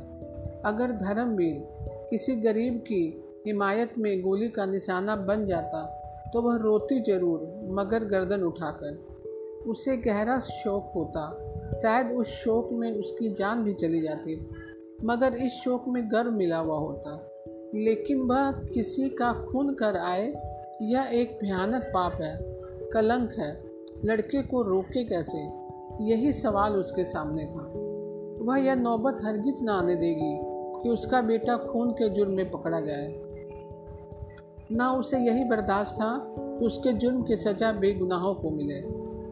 अगर 0.61 0.91
धर्मवीर 0.91 1.76
किसी 2.09 2.35
गरीब 2.35 2.73
की 2.73 3.23
हिमायत 3.47 3.93
में 3.97 4.21
गोली 4.21 4.47
का 4.47 4.65
निशाना 4.65 5.15
बन 5.15 5.45
जाता 5.45 6.03
तो 6.33 6.41
वह 6.41 6.55
रोती 6.57 6.99
ज़रूर, 6.99 7.39
मगर 7.71 8.03
गर्दन 8.03 8.41
उठाकर। 8.41 9.05
उसे 9.67 9.97
गहरा 9.97 10.39
शौक 10.39 10.91
होता। 10.95 11.23
शायद 11.81 12.11
उस 12.11 12.27
शौक 12.27 12.69
में 12.71 12.91
उसकी 12.91 13.29
जान 13.29 13.63
भी 13.63 13.73
चली 13.73 14.01
जाती, 14.01 14.49
मगर 15.03 15.33
इस 15.33 15.51
शौक 15.51 15.85
में 15.87 16.11
गर्व 16.11 16.31
मिला 16.31 16.57
हुआ 16.57 16.77
होता। 16.77 17.31
लेकिन 17.75 18.21
वह 18.21 18.51
किसी 18.51 19.09
का 19.09 19.31
खून 19.33 19.73
कर 19.73 19.97
आए, 19.97 20.27
यह 20.81 21.09
एक 21.13 21.39
भयानक 21.41 21.83
पाप 21.83 22.21
है, 22.21 22.37
कलंक 22.93 23.33
है। 23.33 23.63
लड़के 24.05 24.41
को 24.43 24.61
रोके 24.61 25.03
कैसे? 25.03 25.39
यही 26.03 26.33
सवाल 26.33 26.73
उसके 26.73 27.03
सामने 27.03 27.45
था। 27.45 27.71
वह 28.45 28.57
यह 28.57 28.75
नौबत 28.75 29.17
हरगिज 29.23 29.63
ना 29.63 29.73
आने 29.73 29.95
देगी। 29.95 30.46
कि 30.83 30.89
उसका 30.89 31.21
बेटा 31.21 31.57
खून 31.57 31.91
के 31.91 32.09
जुर्म 32.09 32.31
में 32.31 32.51
पकड़ा 32.51 32.79
जाए 32.79 33.23
ना 34.71 34.91
उसे 34.91 35.17
यही 35.17 35.43
बर्दाश्त 35.43 35.95
था 35.95 36.33
कि 36.37 36.65
उसके 36.65 36.93
जुर्म 36.93 37.23
की 37.23 37.35
सज़ा 37.35 37.71
बेगुनाहों 37.71 38.33
को 38.35 38.49
मिले। 38.49 38.81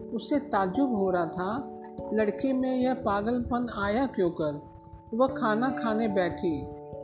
उससे 0.09 0.39
ताजुब 0.39 0.95
हो 0.95 1.09
रहा 1.11 1.25
था, 1.25 1.81
लड़के 2.13 2.53
में 2.53 2.75
यह 2.75 2.93
पागलपन 2.93 3.67
आया 3.77 4.05
क्यों 4.05 4.29
कर? 4.29 4.61
वह 5.13 5.27
खाना 5.27 5.69
खाने 5.69 6.07
बैठी, 6.07 6.61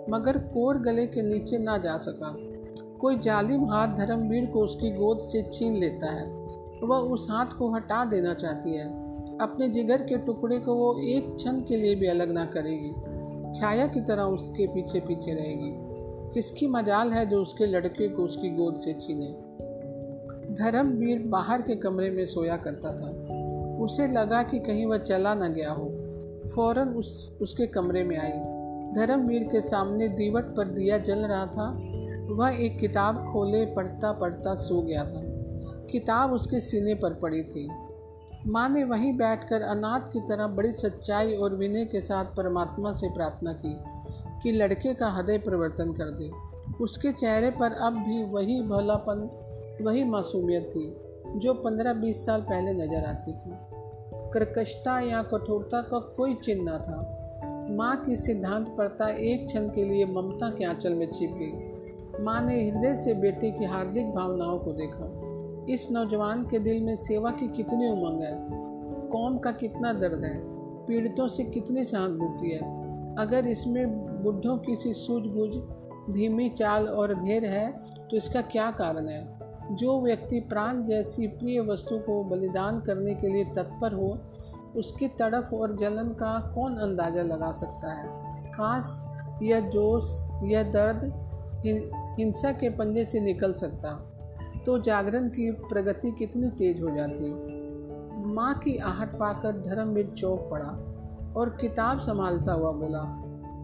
मगर 0.09 0.37
कोर 0.37 0.77
गले 0.77 1.07
के 1.07 1.21
नीचे 1.21 1.57
ना 1.57 1.77
जा 1.77 1.97
सका। 1.97 2.35
कोई 2.97 3.17
जालिम 3.17 3.65
हाथ 3.65 3.87
धर्मवीर 3.87 4.45
को 4.45 4.63
उसकी 4.63 4.91
गोद 4.91 5.19
से 5.19 5.43
छीन 5.43 5.75
लेता 5.75 6.11
है। 6.11 6.27
वह 6.83 6.97
उस 6.97 7.27
हाथ 7.31 7.45
को 7.45 7.73
हटा 7.73 8.05
देना 8.05 8.33
चाहती 8.33 8.73
है। 8.73 8.87
अपने 9.37 9.69
जिगर 9.69 10.01
के 10.01 10.17
टुकड़े 10.17 10.59
को 10.59 10.75
वो 10.75 11.01
एक 11.01 11.35
क्षण 11.35 11.61
के 11.61 11.75
लिए 11.77 11.95
भी 11.95 12.07
अलग 12.07 12.31
ना 12.31 12.45
करेगी। 12.45 13.10
छाया 13.53 13.87
की 13.87 14.01
तरह 14.01 14.23
उसके 14.23 14.67
पीछे 14.67 14.99
पीछे 14.99 15.33
रहेगी। 15.33 15.71
किसकी 16.33 16.67
मजाल 16.67 17.11
है 17.11 17.25
जो 17.25 17.41
उसके 17.41 17.65
लड़के 17.65 18.07
को 18.07 18.23
उसकी 18.23 18.49
गोद 18.49 18.75
से 18.75 18.93
छीने? 18.93 19.27
धर्मवीर 20.53 21.19
बाहर 21.19 21.61
के 21.61 21.75
कमरे 21.75 22.09
में 22.09 22.25
सोया 22.25 22.57
करता 22.57 22.95
था। 22.95 23.37
उसे 23.83 24.07
लगा 24.07 24.43
कि 24.43 24.59
कहीं 24.59 24.85
वह 24.85 24.97
चला 24.97 25.33
न 25.35 25.53
गया 25.53 25.71
हो। 25.71 25.91
फ़ौरन 26.55 26.89
उस, 26.89 27.37
उसके 27.41 27.67
कमरे 27.67 28.03
में 28.03 28.17
आई। 28.17 28.61
धर्मवीर 28.93 29.43
के 29.43 29.61
सामने 29.61 30.07
दीवट 30.07 30.43
पर 30.55 30.67
दिया 30.67 30.97
जल 30.97 31.19
रहा 31.19 31.45
था। 31.45 31.81
वह 32.33 32.49
एक 32.49 32.79
किताब 32.79 33.15
खोले 33.33 33.65
पढ़ता 33.65 34.11
पढ़ता 34.11 34.55
सो 34.55 34.81
गया 34.81 35.03
था। 35.03 35.21
किताब 35.91 36.31
उसके 36.31 36.59
सीने 36.59 36.95
पर 36.95 37.13
पड़ी 37.13 37.43
थी। 37.43 37.69
माँ 38.47 38.69
ने 38.69 38.83
वहीं 38.83 39.17
बैठकर 39.17 39.61
अनाथ 39.61 39.99
की 39.99 40.19
तरह 40.19 40.47
बड़ी 40.47 40.71
सच्चाई 40.71 41.35
और 41.35 41.55
विनय 41.55 41.85
के 41.85 42.01
साथ 42.01 42.25
परमात्मा 42.25 42.93
से 42.93 43.09
प्रार्थना 43.09 43.53
की 43.53 43.77
कि 44.43 44.51
लड़के 44.51 44.93
का 44.93 45.09
हृदय 45.09 45.37
परिवर्तन 45.37 45.93
कर 45.93 46.05
दे। 46.05 46.31
उसके 46.83 47.11
चेहरे 47.11 47.49
पर 47.49 47.71
अब 47.71 47.93
भी 47.93 48.23
वही 48.23 48.61
भलापन, 48.61 49.29
वही 49.81 50.03
मासूमियत 50.03 50.71
थी, 50.75 50.97
जो 51.39 51.53
पंद्रह 51.53 51.93
बीस 51.93 52.25
साल 52.25 52.41
पहले 52.41 52.73
नज़र 52.73 53.05
आती 53.05 53.33
थी। 53.33 53.51
कर्कशता 54.33 54.99
या 54.99 55.23
कठोरता 55.23 55.81
का 55.81 55.99
कोई 55.99 56.33
चिन्ह 56.33 56.71
न 56.71 56.77
था। 56.77 57.17
माँ 57.75 57.95
की 57.95 58.15
सिद्धांत 58.15 58.75
परता 58.77 59.09
एक 59.09 59.45
क्षण 59.45 59.67
के 59.67 59.83
लिए 59.83 60.05
ममता 60.05 60.49
के 60.49 60.65
आंचल 60.65 60.93
में 60.93 61.11
छिप 61.11 61.31
गई। 61.33 62.23
माँ 62.23 62.41
ने 62.41 62.69
हृदय 62.69 62.95
से 62.95 63.13
बेटे 63.13 63.51
की 63.51 63.65
हार्दिक 63.65 64.11
भावनाओं 64.11 64.59
को 64.59 64.73
देखा। 64.73 65.30
इस 65.71 65.91
नौजवान 65.91 66.43
के 66.43 66.59
दिल 66.59 66.83
में 66.83 66.95
सेवा 66.95 67.31
की 67.31 67.47
कितनी 67.47 67.89
उमंग 67.89 68.23
है? 68.23 68.35
कौम 69.09 69.37
का 69.37 69.51
कितना 69.51 69.93
दर्द 69.93 70.23
है? 70.23 70.39
पीड़ितों 70.85 71.27
से 71.27 71.43
कितनी 71.43 71.85
सहानुभूति 71.85 72.49
है? 72.49 72.59
अगर 73.15 73.47
इसमें 73.47 73.87
बुढ़ों 74.23 74.57
की 74.57 74.75
सी 74.75 74.93
सूझबूझ, 74.93 75.55
धीमी 76.13 76.49
चाल 76.49 76.87
और 76.87 77.13
धैर्य 77.13 77.47
है 77.47 77.71
तो 78.11 78.17
इसका 78.17 78.41
क्या 78.41 78.71
कारण 78.71 79.07
है? 79.07 79.37
जो 79.71 80.01
व्यक्ति 80.01 80.39
प्राण 80.39 80.83
जैसी 80.83 81.27
प्रिय 81.27 81.61
वस्तु 81.61 81.97
को 81.97 82.23
बलिदान 82.23 82.79
करने 82.79 83.15
के 83.15 83.27
लिए 83.27 83.43
तत्पर 83.45 83.93
हो, 83.93 84.17
उसकी 84.75 85.07
तड़फ 85.07 85.53
और 85.53 85.75
जलन 85.75 86.09
का 86.09 86.51
कौन 86.55 86.77
अंदाज़ा 86.77 87.21
लगा 87.21 87.51
सकता 87.51 87.93
है? 87.93 88.07
काश 88.47 89.07
यह 89.43 89.59
जोश, 89.59 90.19
यह 90.43 90.63
दर्द 90.63 91.13
हिंसा 92.19 92.51
के 92.51 92.69
पंजे 92.69 93.05
से 93.05 93.19
निकल 93.19 93.53
सकता। 93.53 94.10
तो 94.65 94.77
जागरण 94.77 95.27
की 95.27 95.51
प्रगति 95.51 96.11
कितनी 96.11 96.49
तेज 96.49 96.81
हो 96.81 96.89
जाती। 96.89 97.29
माँ 98.33 98.53
की 98.53 98.77
आहट 98.77 99.19
पाकर 99.19 99.51
धर्मवीर 99.51 100.13
चौक 100.17 100.49
पड़ा 100.51 100.69
और 101.37 101.49
किताब 101.61 101.99
संभालता 101.99 102.53
हुआ 102.53 102.71
बोला, 102.71 103.03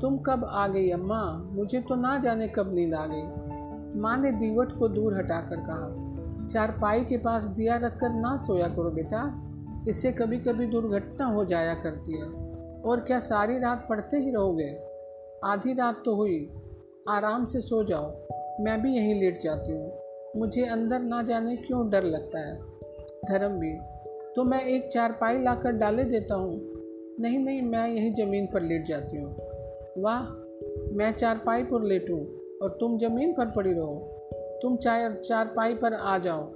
तुम 0.02 0.18
कब 0.18 0.46
आ 0.46 0.68
गई 0.68 0.90
अम्मा? 0.90 1.24
मुझे 1.52 1.80
तो 1.80 1.96
ना 1.96 2.18
जाने 2.18 2.48
कब 2.48 2.74
नींद 2.74 2.94
आ 2.94 3.06
गई। 3.06 4.00
माँ 4.00 4.18
ने 4.18 4.32
दीवट 4.32 4.72
को 4.80 4.88
दूर 4.88 5.18
हटाकर 5.18 5.56
कहा, 5.56 6.48
चारपाई 6.48 7.04
के 7.04 7.18
पास 7.18 7.46
दिया 7.46 7.78
रखकर 7.78 8.10
ना 8.10 8.38
सोया 8.38 8.68
करो 8.68 8.90
बेटा। 8.90 9.44
इससे 9.88 10.12
कभी 10.12 10.38
कभी 10.38 10.66
दुर्घटना 10.66 11.26
हो 11.26 11.46
जाया 11.46 11.74
करती 11.74 12.20
है। 12.20 12.28
और 12.82 13.00
क्या 13.00 13.20
सारी 13.20 13.60
रात 13.60 13.88
पढ़ते 13.90 14.18
ही 14.18 14.32
रहोगे? 14.32 14.78
आधी 15.46 15.74
रात 15.74 16.02
तो 16.06 16.16
हुई। 16.16 16.50
आराम 17.10 17.46
से 17.46 17.60
सो 17.60 17.84
जाओ। 17.84 18.12
मैं 18.64 18.82
भी 18.82 18.96
यहीं 18.96 19.22
लेट 19.22 19.40
जाती 19.40 19.72
हूँ। 19.72 19.87
मुझे 20.38 20.66
अंदर 20.66 21.00
ना 21.00 21.22
जाने 21.22 21.56
क्यों 21.56 21.90
डर 21.90 22.04
लगता 22.04 22.40
है? 22.40 22.56
धर्मवीर 23.30 23.80
तो 24.36 24.44
मैं 24.44 24.62
एक 24.62 24.88
चारपाई 24.88 25.42
लाकर 25.42 25.72
डाले 25.72 26.04
देता 26.04 26.36
हूँ। 26.36 26.62
नहीं 27.20 27.40
नहीं, 27.40 27.62
मैं 27.62 27.88
यहीं 27.88 28.14
ज़मीन 28.14 28.46
पर 28.46 28.62
लेट 28.62 28.86
जाती 28.86 29.18
हूँ। 29.18 29.36
वाह, 29.98 30.24
मैं 30.96 31.12
चारपाई 31.12 31.64
पर 31.64 31.84
लेटूँ 31.84 32.20
और 32.62 32.78
तुम 32.80 32.98
ज़मीन 32.98 33.34
पर 33.34 33.46
पड़ी 33.46 33.74
रहो। 33.74 34.14
तुम 34.62 34.78
चार 34.78 35.14
चारपाई 35.14 35.74
पर 35.74 35.94
आ 35.94 36.18
जाओ। 36.18 36.52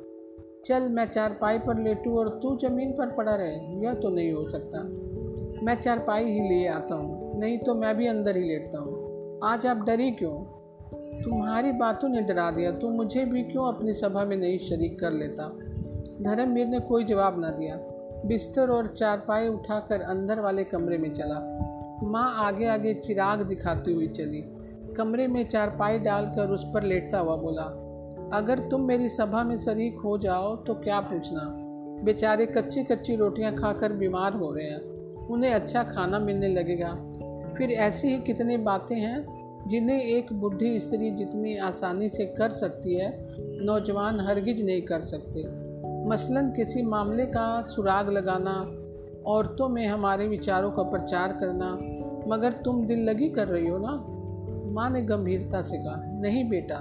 चल, 0.65 0.89
मैं 0.89 1.05
चारपाई 1.05 1.57
पर 1.59 1.79
लेटूँ 1.79 2.13
और 2.13 2.29
तू 2.43 2.57
ज़मीन 2.57 2.91
पर 2.91 3.11
पड़ा 3.11 3.35
रहे। 3.35 3.83
यह 3.83 3.93
तो 3.93 4.09
नहीं 4.09 4.31
हो 4.31 4.45
सकता। 4.45 4.83
मैं 5.63 5.75
चारपाई 5.75 6.25
ही 6.25 6.39
ले 6.39 6.67
आता 6.67 6.95
हूँ। 6.95 7.39
नहीं 7.39 7.57
तो 7.57 7.75
मैं 7.75 7.97
भी 7.97 8.07
अंदर 8.07 8.38
ही 8.38 8.43
लेटता 8.43 8.79
हूँ। 8.79 9.11
आज 9.43 9.67
आप 9.67 9.77
डरी 9.77 10.11
क्यों? 10.11 10.61
तुम्हारी 11.24 11.72
बातों 11.72 12.10
ने 12.10 12.22
डरा 12.22 12.51
दिया 12.51 12.72
तुम 12.72 12.92
मुझे 12.92 13.25
भी 13.25 13.44
क्यों 13.44 13.66
अपनी 13.66 13.94
सभा 13.94 14.25
में 14.25 14.38
नहीं 14.38 14.58
शरीक 14.58 15.00
कर 15.00 15.12
लेता? 15.12 15.48
धर्मवीर 16.22 16.68
ने 16.68 16.80
कोई 16.80 17.04
जवाब 17.04 17.40
ना 17.40 17.50
दिया। 17.50 17.75
बिस्तर 18.25 18.70
और 18.70 18.88
चारपाई 18.88 19.48
उठाकर 19.48 20.01
अंदर 20.01 20.40
वाले 20.40 20.63
कमरे 20.63 20.98
में 20.98 21.13
चला। 21.13 21.58
माँ 22.04 22.34
आगे 22.38 22.66
आगे 22.66 22.94
चिराग 22.94 23.42
दिखाती 23.42 23.94
हुई 23.94 24.08
चली। 24.08 24.42
कमरे 24.98 25.28
में 25.28 25.44
चारपाई 25.48 26.00
डालकर 26.00 26.50
उस 26.50 26.66
पर 26.74 26.84
लेटता 26.84 27.20
हुआ 27.20 27.36
बोला, 27.36 27.63
अगर 28.34 28.60
तुम 28.60 28.82
मेरी 28.82 29.10
सभा 29.10 29.44
में 29.44 29.58
शरीक 29.58 29.98
हो 30.00 30.18
जाओ 30.18 30.56
तो 30.56 30.74
क्या 30.74 31.00
पूछना? 31.00 31.42
बेचारे 32.04 32.46
कच्ची 32.46 32.84
कच्ची 32.84 33.16
रोटियाँ 33.16 33.56
खाकर 33.56 33.94
बीमार 33.94 34.34
हो 34.34 34.51
रहे 34.54 34.66
हैं। 34.66 34.82
उन्हें 35.28 35.51
अच्छा 35.51 35.84
खाना 35.84 36.20
मिलने 36.20 36.48
लगेगा। 36.48 36.94
फिर 37.58 37.72
ऐसी 37.72 38.08
ही 38.08 38.18
कितनी 38.18 38.58
बातें 38.58 38.96
हैं? 38.96 39.40
जिन्हें 39.68 40.01
एक 40.01 40.34
बुढ़ी 40.34 40.80
स्त्री 40.80 41.12
जितनी 41.12 41.58
आसानी 41.58 42.10
से 42.10 42.25
कर 42.25 42.51
सकती 42.51 42.96
है, 42.96 43.30
नौजवान 43.65 44.20
हरगिज 44.20 44.65
नहीं 44.65 44.82
कर 44.82 45.01
सकते। 45.01 45.44
मसलन 46.10 46.51
किसी 46.51 46.82
मामले 46.82 47.25
का 47.25 47.62
सुराग 47.62 48.10
लगाना, 48.10 48.53
औरतों 49.25 49.70
में 49.70 49.88
हमारे 49.88 50.27
विचारों 50.27 50.72
का 50.72 50.84
प्रचार 50.84 51.32
करना, 51.32 51.74
मगर 52.27 52.51
तुम 52.51 52.86
दिल 52.86 53.00
लगी 53.00 53.30
कर 53.30 53.48
रही 53.48 53.68
हो 53.68 53.77
ना? 53.77 53.91
माँ 54.72 54.89
ने 54.89 55.01
गंभीरता 55.01 55.62
से 55.62 55.77
कहा, 55.77 56.20
नहीं 56.22 56.50
बेटा, 56.50 56.80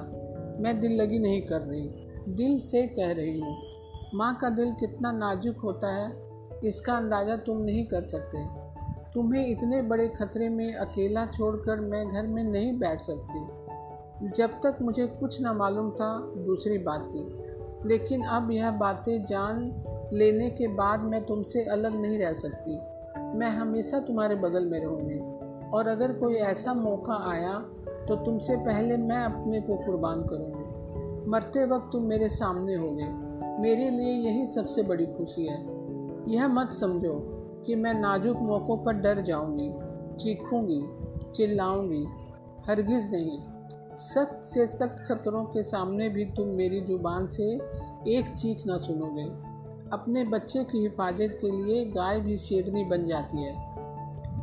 मैं 0.60 0.80
दिल 0.80 0.92
लगी 0.92 1.18
नहीं 1.18 1.42
कर 1.42 1.60
रही, 1.60 1.90
दिल 2.28 2.58
से 2.58 2.86
कह 2.86 3.12
रही 3.12 3.40
हूँ। 3.40 3.56
माँ 4.14 4.38
का 4.40 4.50
दिल 4.50 4.72
कितना 4.80 5.12
नाजुक 5.12 5.56
होता 5.56 5.92
है, 5.92 6.08
इसका 6.64 6.92
अंदाज़ा 6.92 7.36
तुम 7.36 7.62
नहीं 7.62 7.84
कर 7.84 8.02
सकते। 8.02 8.38
तुम्हें 9.14 9.46
इतने 9.46 9.82
बड़े 9.82 10.08
खतरे 10.08 10.48
में 10.48 10.74
अकेला 10.74 11.26
छोड़कर 11.26 11.80
मैं 11.80 12.08
घर 12.08 12.26
में 12.26 12.44
नहीं 12.44 12.78
बैठ 12.78 13.00
सकती। 13.00 13.46
जब 14.28 14.50
तक 14.50 14.78
मुझे 14.82 15.06
कुछ 15.06 15.40
ना 15.40 15.52
मालूम 15.52 15.90
था, 15.90 16.32
दूसरी 16.36 16.78
बात 16.78 17.08
थी। 17.14 17.38
लेकिन 17.88 18.22
अब 18.22 18.50
यह 18.50 18.70
बातें 18.70 19.24
जान 19.24 19.82
लेने 20.12 20.50
के 20.50 20.68
बाद 20.68 21.00
मैं 21.00 21.24
तुमसे 21.24 21.64
अलग 21.64 22.00
नहीं 22.00 22.18
रह 22.18 22.32
सकती। 22.32 22.78
मैं 23.38 23.50
हमेशा 23.50 23.98
तुम्हारे 23.98 24.34
बगल 24.34 24.66
में 24.66 24.80
रहूँगी। 24.80 25.40
और 25.70 25.86
अगर 25.86 26.12
कोई 26.12 26.34
ऐसा 26.34 26.74
मौका 26.74 27.30
आया 27.30 27.58
तो 28.08 28.16
तुमसे 28.16 28.56
पहले 28.56 28.96
मैं 28.96 29.16
अपने 29.16 29.60
को 29.60 29.74
कुर्बान 29.74 30.22
करूँगी। 30.22 30.70
मरते 31.30 31.64
वक्त 31.64 31.90
तुम 31.92 32.02
मेरे 32.02 32.28
सामने 32.28 32.74
होगे। 32.74 33.30
मेरे 33.62 33.90
लिए 33.90 34.12
यही 34.12 34.46
सबसे 34.46 34.82
बड़ी 34.82 35.06
खुशी 35.06 35.46
है। 35.46 35.66
यह 36.28 36.48
मत 36.48 36.72
समझो 36.72 37.39
कि 37.66 37.74
मैं 37.74 37.94
नाजुक 37.94 38.36
मौक़ों 38.36 38.76
पर 38.76 38.92
डर 38.92 39.20
जाऊँगी, 39.20 39.70
चीखूँगी, 40.16 40.82
चिल्लाऊँगी, 41.32 42.06
हरगिज़ 42.66 43.12
नहीं। 43.12 43.38
सख्त 43.96 44.44
से 44.44 44.66
सख्त 44.66 45.04
खतरों 45.08 45.44
के 45.44 45.62
सामने 45.62 46.08
भी 46.08 46.24
तुम 46.24 46.48
मेरी 46.48 46.80
ज़ुबान 46.80 47.26
से 47.26 47.54
एक 48.08 48.34
चीख 48.38 48.66
ना 48.66 48.78
सुनोगे। 48.78 49.50
अपने 49.92 50.24
बच्चे 50.24 50.64
की 50.64 50.78
हिफाजत 50.78 51.38
के 51.40 51.50
लिए 51.50 51.84
गाय 51.84 52.20
भी 52.20 52.36
शेरनी 52.36 52.84
बन 52.84 53.06
जाती 53.06 53.42
है। 53.42 53.70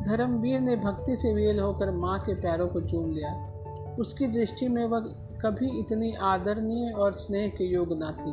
धर्मवीर 0.04 0.60
ने 0.60 0.76
भक्ति 0.76 1.16
से 1.16 1.34
वेल 1.34 1.60
होकर 1.60 1.90
माँ 1.90 2.18
के 2.18 2.34
पैरों 2.34 2.68
को 2.68 2.80
चूम 2.80 3.12
लिया। 3.12 3.52
उसकी 4.00 4.26
दृष्टि 4.26 4.68
में 4.68 4.84
वह 4.84 5.00
कभी 5.40 5.80
इतनी 5.80 6.12
आदरणीय 6.12 6.92
और 6.92 7.12
स्नेह 7.12 7.48
के 7.48 7.64
योग 7.64 7.98
ना 7.98 8.10
थी। 8.10 8.32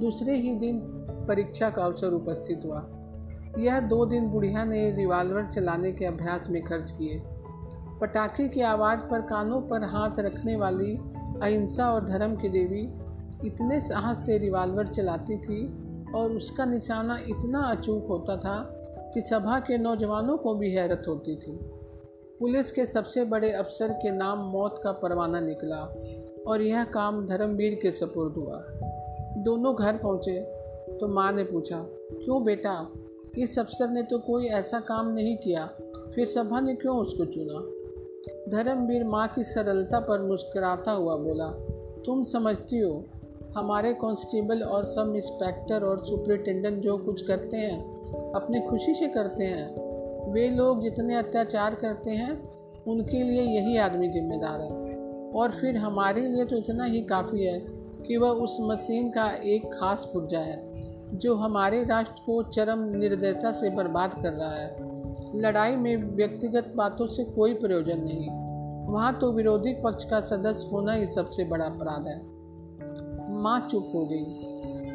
दूसरे 0.00 0.36
ही 0.36 0.54
दिन 0.54 0.80
परीक्षा 1.28 1.70
का 1.70 1.82
अवसर 1.82 2.12
उपस्थित 2.12 2.60
हुआ। 2.64 2.80
यह 3.58 3.80
दो 3.80 4.04
दिन 4.06 4.28
बुढ़िया 4.28 4.64
ने 4.64 4.90
रिवाल्वर 4.90 5.46
चलाने 5.46 5.92
के 5.92 6.04
अभ्यास 6.04 6.50
में 6.50 6.62
खर्च 6.62 6.90
किए। 6.90 7.20
पटाखे 8.00 8.48
की 8.48 8.60
आवाज़ 8.60 9.00
पर 9.00 9.20
कानों 9.20 9.60
पर 9.60 9.84
हाथ 9.84 10.20
रखने 10.20 10.56
वाली 10.56 10.94
अहिंसा 11.42 11.90
और 11.92 12.04
धर्म 12.04 12.36
की 12.36 12.48
देवी 12.48 12.82
इतने 13.46 13.80
साहस 13.80 14.26
से 14.26 14.38
रिवाल्वर 14.38 14.86
चलाती 14.86 15.36
थी 15.36 15.66
और 16.12 16.32
उसका 16.32 16.64
निशाना 16.64 17.18
इतना 17.28 17.60
अचूक 17.60 18.06
होता 18.06 18.36
था 18.36 18.58
कि 19.14 19.20
सभा 19.20 19.58
के 19.60 19.78
नौजवानों 19.78 20.36
को 20.36 20.54
भी 20.54 20.72
हैरत 20.74 21.04
होती 21.08 21.36
थी। 21.36 21.58
पुलिस 22.40 22.70
के 22.70 22.86
सबसे 22.86 23.24
बड़े 23.24 23.50
अफसर 23.52 23.92
के 23.92 24.10
नाम 24.10 24.38
मौत 24.38 24.80
का 24.84 24.92
परवाना 24.92 25.40
निकला 25.40 25.82
और 26.46 26.62
यह 26.62 26.84
काम 26.84 27.26
धर्मवीर 27.26 27.78
के 27.82 27.90
सपुर्द 27.90 28.34
हुआ। 28.34 28.64
दोनों 29.42 29.74
घर 29.74 29.96
पहुँचे 29.96 30.40
तो 31.00 31.08
माँ 31.08 31.32
ने 31.32 31.44
पूछा, 31.44 31.78
क्यों 32.24 32.44
बेटा? 32.44 32.74
इस 33.38 33.58
अफसर 33.58 33.90
ने 33.90 34.02
तो 34.02 34.18
कोई 34.18 34.46
ऐसा 34.46 34.80
काम 34.80 35.12
नहीं 35.14 35.36
किया। 35.36 35.66
फिर 36.14 36.26
सभा 36.26 36.60
ने 36.60 36.74
क्यों 36.74 36.96
उसको 36.96 37.24
चुना? 37.24 37.82
धर्मवीर 38.50 39.04
माँ 39.04 39.28
की 39.28 39.42
सरलता 39.42 40.00
पर 40.00 40.22
मुस्कराता 40.22 40.92
हुआ 40.92 41.16
बोला, 41.16 41.46
तुम 42.06 42.24
समझती 42.24 42.78
हो, 42.78 43.04
हमारे 43.56 43.92
कांस्टेबल 43.92 44.62
और 44.62 44.86
सब 44.86 45.12
इंस्पेक्टर 45.16 45.84
और 45.84 46.04
सुपरिटेंडेंट 46.04 46.82
जो 46.82 46.98
कुछ 46.98 47.22
करते 47.22 47.56
हैं, 47.56 47.94
अपनी 48.32 48.60
खुशी 48.60 48.94
से 48.94 49.08
करते 49.08 49.44
हैं। 49.44 49.92
वे 50.32 50.50
लोग 50.50 50.82
जितने 50.82 51.14
अत्याचार 51.14 51.74
करते 51.74 52.10
हैं, 52.10 52.52
उनके 52.84 53.22
लिए 53.22 53.42
यही 53.42 53.76
आदमी 53.76 54.08
जिम्मेदार 54.08 54.60
है। 54.60 54.96
और 55.30 55.50
फिर 55.50 55.76
हमारे 55.76 56.20
लिए 56.20 56.44
तो 56.44 56.56
इतना 56.56 56.84
ही 56.84 57.00
काफ़ी 57.00 57.44
है 57.44 57.60
कि 58.06 58.16
वह 58.16 58.28
उस 58.28 58.58
मशीन 58.60 59.10
का 59.10 59.30
एक 59.30 59.66
खास 59.74 60.10
पुर्जा 60.12 60.40
है। 60.40 60.71
जो 61.12 61.34
हमारे 61.34 61.84
राष्ट्र 61.84 62.22
को 62.26 62.42
चरम 62.42 62.78
निर्दयता 62.78 63.52
से 63.52 63.70
बर्बाद 63.70 64.14
कर 64.14 64.32
रहा 64.32 64.54
है। 64.54 64.76
लड़ाई 65.40 65.76
में 65.76 66.16
व्यक्तिगत 66.16 66.72
बातों 66.76 67.06
से 67.06 67.24
कोई 67.24 67.54
प्रयोजन 67.54 68.00
नहीं। 68.00 68.28
वहाँ 68.92 69.18
तो 69.18 69.32
विरोधी 69.32 69.72
पक्ष 69.72 70.04
का 70.04 70.20
सदस्य 70.20 70.68
होना 70.72 70.92
ही 70.92 71.06
सबसे 71.06 71.44
बड़ा 71.44 71.64
अपराध 71.64 72.06
है। 72.06 72.20
माँ 73.42 73.68
चुप 73.70 73.92
हो 73.94 74.04
गई। 74.04 74.24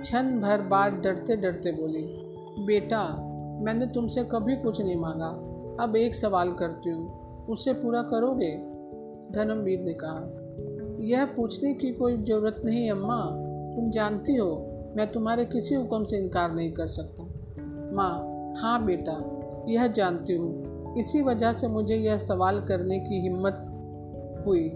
क्षण 0.01 0.41
भर 0.41 0.62
बाद 0.62 0.93
डरते 0.93 1.36
डरते 1.36 1.71
बोली, 1.71 2.03
बेटा, 2.65 3.03
मैंने 3.63 3.86
तुमसे 3.86 4.23
कभी 4.23 4.56
कुछ 4.56 4.82
नहीं 4.82 4.95
मांगा। 4.95 5.30
अब 5.84 5.95
एक 5.95 6.15
सवाल 6.15 6.53
करती 6.53 6.89
हूँ। 6.89 7.27
उसे 7.45 7.73
पूरा 7.73 8.01
करोगे? 8.01 8.58
धर्मवीर 9.32 9.80
ने 9.80 9.93
कहा, 9.93 10.43
यह 11.06 11.25
पूछने 11.25 11.73
की 11.73 11.93
कोई 11.93 12.17
ज़रूरत 12.17 12.62
नहीं 12.65 12.91
अम्मा। 12.91 13.25
तुम 13.75 13.91
जानती 13.91 14.36
हो 14.36 14.73
मैं 14.95 15.12
तुम्हारे 15.12 15.45
किसी 15.45 15.76
हुक्म 15.76 16.04
से 16.04 16.17
इनकार 16.17 16.52
नहीं 16.52 16.71
कर 16.71 16.88
सकता। 16.88 17.23
माँ 17.95 18.54
हाँ 18.58 18.86
बेटा, 18.86 19.13
यह 19.69 19.88
जानती 19.88 20.36
हूँ। 20.36 20.95
इसी 20.97 21.21
वजह 21.21 21.54
से 21.54 21.67
मुझे 21.67 21.95
यह 21.95 22.17
सवाल 22.17 22.60
करने 22.62 23.00
की 23.00 23.21
हिम्मत 23.21 23.63
हुई। 24.47 24.69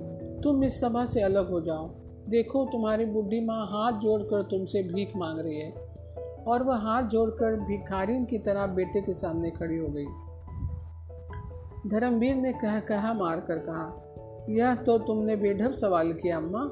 तुम 0.43 0.63
इस 0.63 0.80
सभा 0.82 1.06
से 1.06 1.21
अलग 1.21 1.50
हो 1.50 1.62
जाओ। 1.62 1.88
देखो, 2.30 2.65
तुम्हारी 2.65 3.06
बुढ़ी 3.06 3.39
माँ 3.45 3.65
हाथ 3.67 4.00
जोड़कर 4.00 4.41
तुमसे 4.41 4.84
भीख 4.84 5.15
मांग 5.15 5.39
रही 5.39 5.60
है 5.60 5.71
और 6.47 6.63
वह 6.63 6.76
हाथ 6.76 7.04
जोड़कर 7.04 7.56
भिखारिन 7.56 8.26
की 8.26 8.39
तरह 8.39 8.67
बेटे 8.67 9.02
के 9.02 9.13
सामने 9.13 9.50
खड़ी 9.50 9.78
हो 9.78 9.88
गई। 9.88 10.06
धर्मवीर 11.89 12.36
ने 12.36 12.52
कह 12.54 12.80
कहा 12.80 13.13
मार 13.13 13.39
कर 13.39 13.60
कहा, 13.60 14.45
यह 14.50 14.76
तो 14.76 14.97
तुमने 14.97 15.36
बेढब 15.36 15.71
सवाल 15.71 16.13
किया 16.13 16.38
अम्मा 16.38 16.63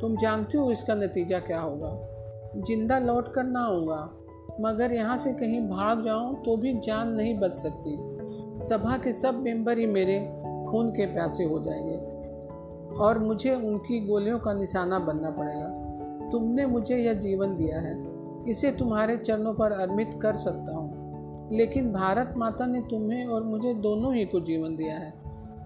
तुम 0.00 0.16
जानती 0.16 0.58
हो 0.58 0.70
इसका 0.70 0.94
नतीजा 0.94 1.38
क्या 1.38 1.60
होगा। 1.60 1.90
ज़िंदा 2.56 2.98
लौट 2.98 3.32
कर 3.34 3.44
ना 3.44 3.60
आऊँगा 3.60 4.18
मगर 4.60 4.92
यहाँ 4.92 5.18
से 5.18 5.32
कहीं 5.32 5.60
भाग 5.60 6.04
जाऊँ 6.04 6.42
तो 6.44 6.56
भी 6.56 6.74
जान 6.74 7.08
नहीं 7.08 7.38
बच 7.38 7.54
सकती। 7.54 7.98
सभा 8.64 8.98
के 8.98 9.12
सब 9.12 9.34
मेंबर 9.34 9.78
ही 9.78 9.86
मेरे 9.86 10.18
खून 10.70 10.90
के 10.90 11.06
प्यासे 11.06 11.44
हो 11.44 11.60
जाएँगे। 11.60 12.12
और 12.96 13.18
मुझे 13.18 13.54
उनकी 13.54 14.06
गोलियों 14.06 14.38
का 14.38 14.52
निशाना 14.52 14.98
बनना 14.98 15.30
पड़ेगा। 15.30 15.68
तुमने 16.28 16.66
मुझे 16.66 16.96
यह 16.96 17.12
जीवन 17.12 17.56
दिया 17.56 17.80
है। 17.80 18.12
इसे 18.50 18.72
तुम्हारे 18.72 19.16
चरणों 19.16 19.54
पर 19.54 19.72
अर्पित 19.72 20.10
कर 20.22 20.36
सकता 20.36 20.72
हूँ। 20.72 21.02
लेकिन 21.52 21.92
भारत 21.92 22.34
माता 22.36 22.66
ने 22.66 22.80
तुम्हें 22.80 23.26
और 23.26 23.42
मुझे 23.42 23.74
दोनों 23.74 24.14
ही 24.14 24.24
को 24.24 24.40
जीवन 24.40 24.76
दिया 24.76 24.98
है 24.98 25.14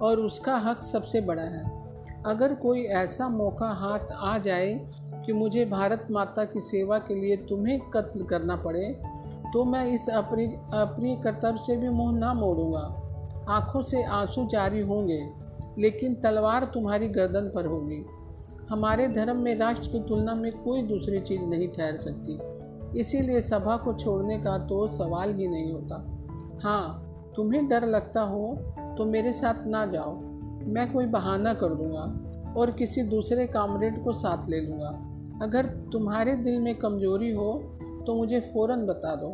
और 0.02 0.20
उसका 0.20 0.56
हक 0.56 0.82
सबसे 0.82 1.20
बड़ा 1.20 1.42
है। 1.42 1.86
अगर 2.26 2.54
कोई 2.54 2.82
ऐसा 2.82 3.28
मौका 3.28 3.66
हाथ 3.66 4.12
आ 4.12 4.38
जाए 4.38 4.88
कि 5.26 5.32
मुझे 5.32 5.64
भारत 5.64 6.06
माता 6.10 6.44
की 6.44 6.60
सेवा 6.60 6.98
के 6.98 7.14
लिए 7.14 7.36
तुम्हें 7.36 7.78
कत्ल 7.90 8.24
करना 8.24 8.56
पड़े 8.56 8.88
तो 9.52 9.64
मैं 9.64 9.84
इस 9.86 10.08
अप्रिय 10.10 10.46
अप्रिय 10.74 11.16
कर्तव्य 11.16 11.58
से 11.58 11.76
भी 11.76 11.88
मुँह 11.88 12.18
ना 12.18 12.32
मोड़ूँगा। 12.34 12.80
आँखों 13.48 13.82
से 13.82 14.02
आँसू 14.02 14.46
जारी 14.46 14.80
होंगे, 14.80 15.20
लेकिन 15.78 16.14
तलवार 16.14 16.64
तुम्हारी 16.64 17.08
गर्दन 17.08 17.50
पर 17.54 17.66
होगी। 17.66 18.04
हमारे 18.70 19.08
धर्म 19.08 19.36
में 19.36 19.54
राष्ट्र 19.56 19.88
की 19.88 20.00
तुलना 20.00 20.34
में 20.34 20.52
कोई 20.52 20.82
दूसरी 20.82 21.20
चीज़ 21.20 21.42
नहीं 21.42 21.68
ठहर 21.68 21.96
सकती। 21.96 23.00
इसीलिए 23.00 23.40
सभा 23.40 23.76
को 23.76 23.92
छोड़ने 23.92 24.38
का 24.38 24.56
तो 24.58 24.86
सवाल 24.88 25.34
ही 25.34 25.48
नहीं 25.48 25.72
होता। 25.72 25.96
हाँ 26.62 27.32
तुम्हें 27.36 27.66
डर 27.68 27.86
लगता 27.86 28.20
हो 28.20 28.54
तो 28.98 29.04
मेरे 29.04 29.32
साथ 29.32 29.66
ना 29.66 29.84
जाओ। 29.86 30.14
मैं 30.66 30.92
कोई 30.92 31.06
बहाना 31.06 31.54
कर 31.54 31.74
दूँगा 31.74 32.52
और 32.60 32.70
किसी 32.70 33.02
दूसरे 33.02 33.46
कामरेड 33.46 34.02
को 34.04 34.12
साथ 34.12 34.48
ले 34.48 34.60
लूँगा। 34.60 34.90
अगर 35.42 35.66
तुम्हारे 35.92 36.34
दिल 36.36 36.58
में 36.60 36.74
कमज़ोरी 36.74 37.30
हो 37.32 37.52
तो 38.06 38.14
मुझे 38.14 38.40
फ़ौरन 38.42 38.86
बता 38.86 39.14
दो। 39.14 39.28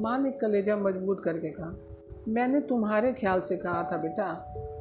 माँ 0.00 0.18
ने 0.18 0.30
कलेजा 0.30 0.76
मज़बूत 0.76 1.20
करके 1.24 1.50
कहा, 1.50 1.74
मैंने 2.28 2.60
तुम्हारे 2.60 3.12
ख्याल 3.12 3.40
से 3.40 3.56
कहा 3.56 3.82
था 3.82 3.96
बेटा, 3.96 4.32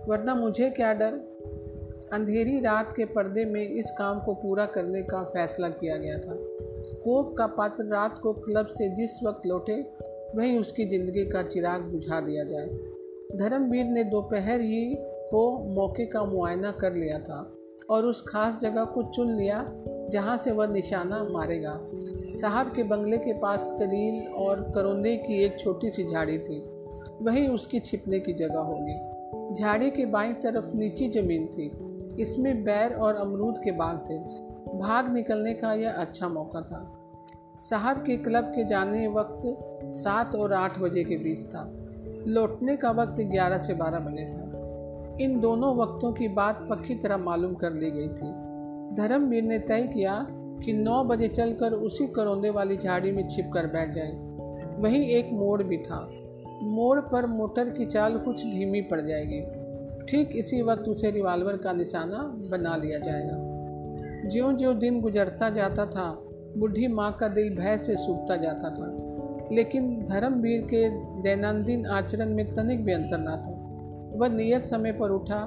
वरना 0.08 0.36
मुझे 0.36 0.70
क्या 0.70 0.94
डर? 0.94 1.20
अंधेरी 2.14 2.60
रात 2.60 2.94
के 2.94 3.06
पर्दे 3.06 3.46
में 3.46 3.62
इस 3.62 3.92
काम 3.92 4.20
को 4.20 4.34
पूरा 4.34 4.66
करने 4.66 5.02
का 5.04 5.24
फैसला 5.24 5.70
किया 5.70 5.98
गया 5.98 6.18
था। 6.18 6.36
कोप 7.04 7.36
का 7.38 7.48
पात्र 7.48 7.84
रात 7.86 8.20
को 8.20 8.34
क्लब 8.34 8.66
से 8.68 8.90
जिस 8.90 9.24
वक्त 9.24 9.46
लौटे, 9.46 9.82
वहीं 10.36 10.60
उसकी 10.60 10.86
ज़िंदगी 10.86 11.26
का 11.26 11.44
चिराग 11.44 11.82
बुझा 11.82 12.20
दिया 12.22 12.44
जाए। 12.44 12.68
धर्मवीर 13.38 13.86
ने 13.86 14.04
दोपहर 14.04 14.62
ही 14.62 14.96
को 15.32 15.44
मौके 15.76 16.06
का 16.06 16.24
मुआयना 16.24 16.72
कर 16.72 16.94
लिया 16.94 17.20
था। 17.20 17.42
और 17.92 18.06
उस 18.06 18.26
खास 18.28 18.60
जगह 18.62 18.84
को 18.84 19.04
चुन 19.04 19.32
लिया, 19.32 19.78
जहाँ 20.12 20.38
से 20.38 20.52
वह 20.52 20.68
निशाना 20.68 21.24
मारेगा। 21.24 21.80
साहब 22.42 22.76
के 22.76 22.84
बंगले 22.84 23.18
के 23.18 23.34
पास 23.34 23.72
करील 23.72 24.34
और 24.34 24.72
करौंदे 24.76 25.18
की 25.18 25.44
एक 25.44 25.60
छोटी 25.60 25.90
सी 25.90 26.04
झाड़ी 26.04 26.38
थी। 26.38 26.86
वही 27.22 27.48
उसकी 27.48 27.80
छिपने 27.80 28.20
की 28.20 28.34
जगह 28.34 28.60
होगी। 28.60 29.12
झाड़ी 29.54 29.92
के 29.92 30.06
बाईं 30.06 30.34
तरफ़ 30.34 30.76
नीची 30.76 31.10
ज़मीन 31.10 31.48
थी। 31.48 31.72
इसमें 32.22 32.64
बैर 32.64 32.94
और 32.94 33.16
अमरूद 33.16 33.58
के 33.64 33.72
बाग 33.72 34.06
थे। 34.10 34.18
भाग 34.78 35.14
निकलने 35.14 35.54
का 35.54 35.74
यह 35.74 35.92
अच्छा 35.92 36.28
मौका 36.28 36.62
था। 36.62 36.98
साहब 37.56 37.98
के 37.98 38.18
क्लब 38.18 38.44
के 38.44 38.64
जाने 38.64 39.08
वक्त 39.08 39.42
सात 39.86 40.36
और 40.36 40.54
आठ 40.54 40.80
बजे 40.80 41.04
के 41.04 41.16
बीच 41.16 41.46
था। 41.46 41.84
लौटने 42.28 42.76
का 42.76 42.92
वक्त 42.92 43.16
ग्यारह 43.20 43.58
से 43.58 43.74
बारह 43.74 44.00
बजे 44.00 44.26
था। 44.26 44.51
इन 45.24 45.40
दोनों 45.40 45.76
वक्तों 45.76 46.12
की 46.12 46.28
बात 46.28 46.68
पक्की 46.70 46.96
तरह 46.96 47.18
मालूम 47.18 47.54
कर 47.54 47.74
ली 47.74 47.92
गई 47.92 48.08
थी। 48.08 48.52
धर्मवीर 48.96 49.44
ने 49.44 49.60
तय 49.60 49.82
किया 49.82 50.28
कि 50.32 50.74
नौ 50.74 51.04
बजे 51.04 51.28
चलकर 51.28 51.74
उसी 51.74 52.08
करौंदे 52.08 52.50
वाली 52.50 52.78
झाड़ी 52.78 53.12
में 53.12 53.28
छिप 53.28 53.52
कर 53.54 53.68
बैठ 53.68 53.92
जाए। 53.92 54.12
वहीं 54.80 55.06
एक 55.06 55.30
मोड़ 55.34 55.64
भी 55.64 55.78
था। 55.78 56.12
मोड़ 56.64 57.00
पर 57.00 57.26
मोटर 57.26 57.70
की 57.70 57.86
चाल 57.86 58.18
कुछ 58.18 58.44
धीमी 58.44 58.82
पड़ 58.82 59.02
जाएगी। 59.02 59.62
ठीक 60.10 60.30
इसी 60.36 60.62
वक्त 60.62 60.90
उसे 60.90 61.12
रिवाल्वर 61.12 61.58
का 61.58 61.72
निशाना 61.72 62.18
बना 62.52 62.76
लिया 62.76 63.00
जाएगा। 63.00 63.52
ज्यो 64.30 64.54
ज्यो 64.54 64.74
दिन 64.74 65.02
गुजरता 65.02 65.50
जाता 65.50 65.86
था, 65.86 66.24
बूढ़ी 66.58 66.88
माँ 66.88 67.18
का 67.20 67.28
दिल 67.28 67.56
भय 67.56 67.78
से 67.78 67.96
सूखता 67.96 68.36
जाता 68.36 68.70
था। 68.70 68.98
लेकिन 69.52 70.06
धर्मवीर 70.10 70.62
के 70.62 70.90
दैनंदिन 71.22 71.86
आचरण 71.86 72.36
में 72.36 72.54
तनिक 72.54 72.86
भी 72.86 72.94
अंतर 72.94 73.18
ना 73.18 73.36
था। 73.36 73.61
वह 74.14 74.28
नियत 74.28 74.66
समय 74.66 74.92
पर 74.92 75.10
उठा, 75.10 75.42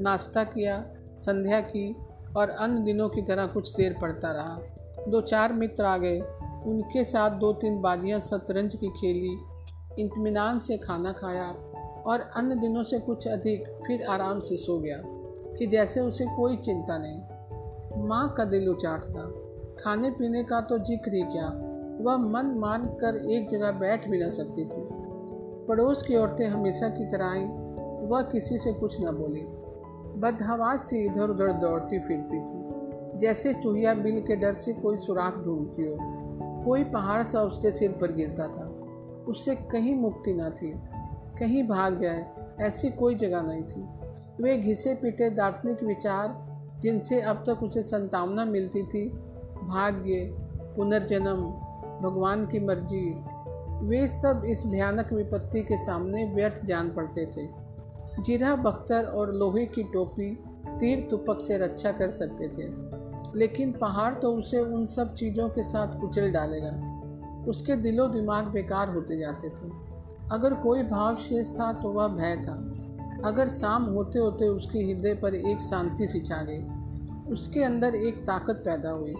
नाश्ता 0.00 0.44
किया, 0.44 0.84
संध्या 1.16 1.60
की 1.60 1.96
और 2.36 2.50
अन्य 2.50 2.80
दिनों 2.80 3.08
की 3.08 3.22
तरह 3.22 3.46
कुछ 3.46 3.74
देर 3.74 3.96
पड़ता 4.02 4.32
रहा। 4.32 4.58
दो 5.08 5.20
चार 5.20 5.52
मित्र 5.52 5.84
आ 5.84 5.96
गए। 5.96 6.20
उनके 6.66 7.04
साथ 7.04 7.30
दो 7.30 7.52
तीन 7.52 7.80
बाजियाँ 7.80 8.20
शतरंज 8.20 8.76
की 8.76 8.88
खेली, 8.88 9.38
इत्मीनान 9.98 10.58
से 10.58 10.76
खाना 10.76 11.12
खाया 11.12 11.46
और 12.06 12.20
अन्य 12.36 12.54
दिनों 12.54 12.82
से 12.82 12.98
कुछ 12.98 13.28
अधिक 13.28 13.68
फिर 13.86 14.04
आराम 14.04 14.40
से 14.40 14.56
सो 14.56 14.78
गया 14.78 15.02
कि 15.58 15.66
जैसे 15.66 16.00
उसे 16.00 16.24
कोई 16.26 16.56
चिंता 16.56 16.98
नहीं। 16.98 18.06
माँ 18.08 18.34
का 18.34 18.44
दिल 18.44 18.68
उचाट 18.68 19.04
था 19.04 19.30
खाने 19.80 20.10
पीने 20.10 20.42
का 20.44 20.60
तो 20.60 20.78
ज़िक्र 20.78 21.14
ही 21.14 21.22
क्या। 21.22 21.46
वह 22.00 22.16
मन 22.16 22.54
मान 22.58 22.84
कर 22.84 23.16
एक 23.30 23.48
जगह 23.48 23.72
बैठ 23.72 24.08
भी 24.08 24.18
न 24.18 24.30
सकती 24.30 24.64
थी। 24.64 24.88
पड़ोस 25.66 26.02
की 26.02 26.16
औरतें 26.16 26.46
हमेशा 26.48 26.88
की 26.88 27.04
तरह 27.04 27.26
आई। 27.26 27.44
वह 28.08 28.22
किसी 28.22 28.58
से 28.58 28.72
कुछ 28.72 29.04
न 29.04 29.10
बोली। 29.10 29.42
बदहवास 30.20 30.90
से 30.90 31.04
इधर 31.04 31.30
उधर 31.30 31.52
दौड़ती 31.52 31.98
फिरती 31.98 32.40
थी। 32.40 32.68
जैसे 33.18 33.54
चूहिया 33.54 33.94
बिल 33.94 34.20
के 34.20 34.36
डर 34.36 34.54
से 34.54 34.72
कोई 34.72 34.96
सुराख 34.96 35.34
ढूंढती 35.34 35.82
हो। 35.82 35.98
कोई 36.64 36.84
पहाड़ 36.84 37.22
सा 37.22 37.40
उसके 37.40 37.70
सिर 37.70 37.92
पर 37.92 38.12
गिरता 38.12 38.48
था। 38.48 38.68
उससे 39.28 39.54
कहीं 39.54 39.94
मुक्ति 39.94 40.34
न 40.34 40.50
थी। 40.50 40.74
कहीं 41.38 41.68
भाग 41.68 41.96
जाए, 41.96 42.34
ऐसी 42.60 42.90
कोई 42.90 43.14
जगह 43.14 43.42
नहीं 43.42 43.62
थी। 43.62 43.88
वे 44.42 44.56
घिसे 44.56 44.94
पिटे 44.94 45.30
दार्शनिक 45.30 45.82
विचार, 45.82 46.48
जिनसे 46.80 47.20
अब 47.20 47.36
तक 47.36 47.62
उसे 47.62 47.82
संतावना 47.82 48.44
मिलती 48.44 48.82
थी, 48.82 49.08
भाग्य, 49.62 50.36
पुनर्जन्म, 50.76 51.36
भगवान 52.08 52.46
की 52.46 52.60
मर्ज़ी। 52.60 53.24
वे 53.86 54.06
सब 54.06 54.42
इस 54.46 54.66
भयानक 54.66 55.12
विपत्ति 55.12 55.60
के 55.60 55.84
सामने 55.84 56.24
व्यर्थ 56.24 56.64
जान 56.64 56.90
पड़ते 56.90 57.26
थे। 57.26 57.67
जीरा 58.20 58.54
बख्तर 58.54 59.04
और 59.04 59.34
लोहे 59.34 59.66
की 59.66 59.82
टोपी, 59.82 60.38
तीर 60.68 61.08
तुपक 61.10 61.40
से 61.40 61.58
रक्षा 61.58 61.92
कर 61.92 62.10
सकते 62.10 62.48
थे। 62.48 62.98
लेकिन 63.38 63.72
पहाड़ 63.72 64.14
तो 64.14 64.32
उसे 64.32 64.60
उन 64.60 64.86
सब 64.86 65.14
चीज़ों 65.14 65.48
के 65.48 65.62
साथ 65.62 66.00
कुचल 66.00 66.30
डालेगा। 66.30 66.98
उसके 67.48 67.76
दिलो 67.76 68.06
दिमाग 68.06 68.44
बेकार 68.44 68.88
होते 68.88 69.16
जाते 69.16 69.48
थे। 69.48 69.70
अगर 70.32 70.54
कोई 70.54 70.82
भाव 70.82 71.16
शेष 71.16 71.50
था 71.50 71.72
तो 71.72 71.88
वह 71.88 72.08
भय 72.08 72.36
था। 72.36 72.74
अगर 73.24 73.48
शाम 73.48 73.84
होते 73.84 74.18
होते 74.18 74.48
उसके 74.48 74.78
हृदय 74.78 75.14
पर 75.14 75.34
एक 75.34 75.60
शांति 75.60 76.06
सी 76.06 76.20
छा 76.20 76.42
गई। 76.42 76.64
उसके 77.32 77.62
अंदर 77.62 77.94
एक 77.94 78.16
ताकत 78.16 78.62
पैदा 78.64 78.90
हुई, 78.90 79.14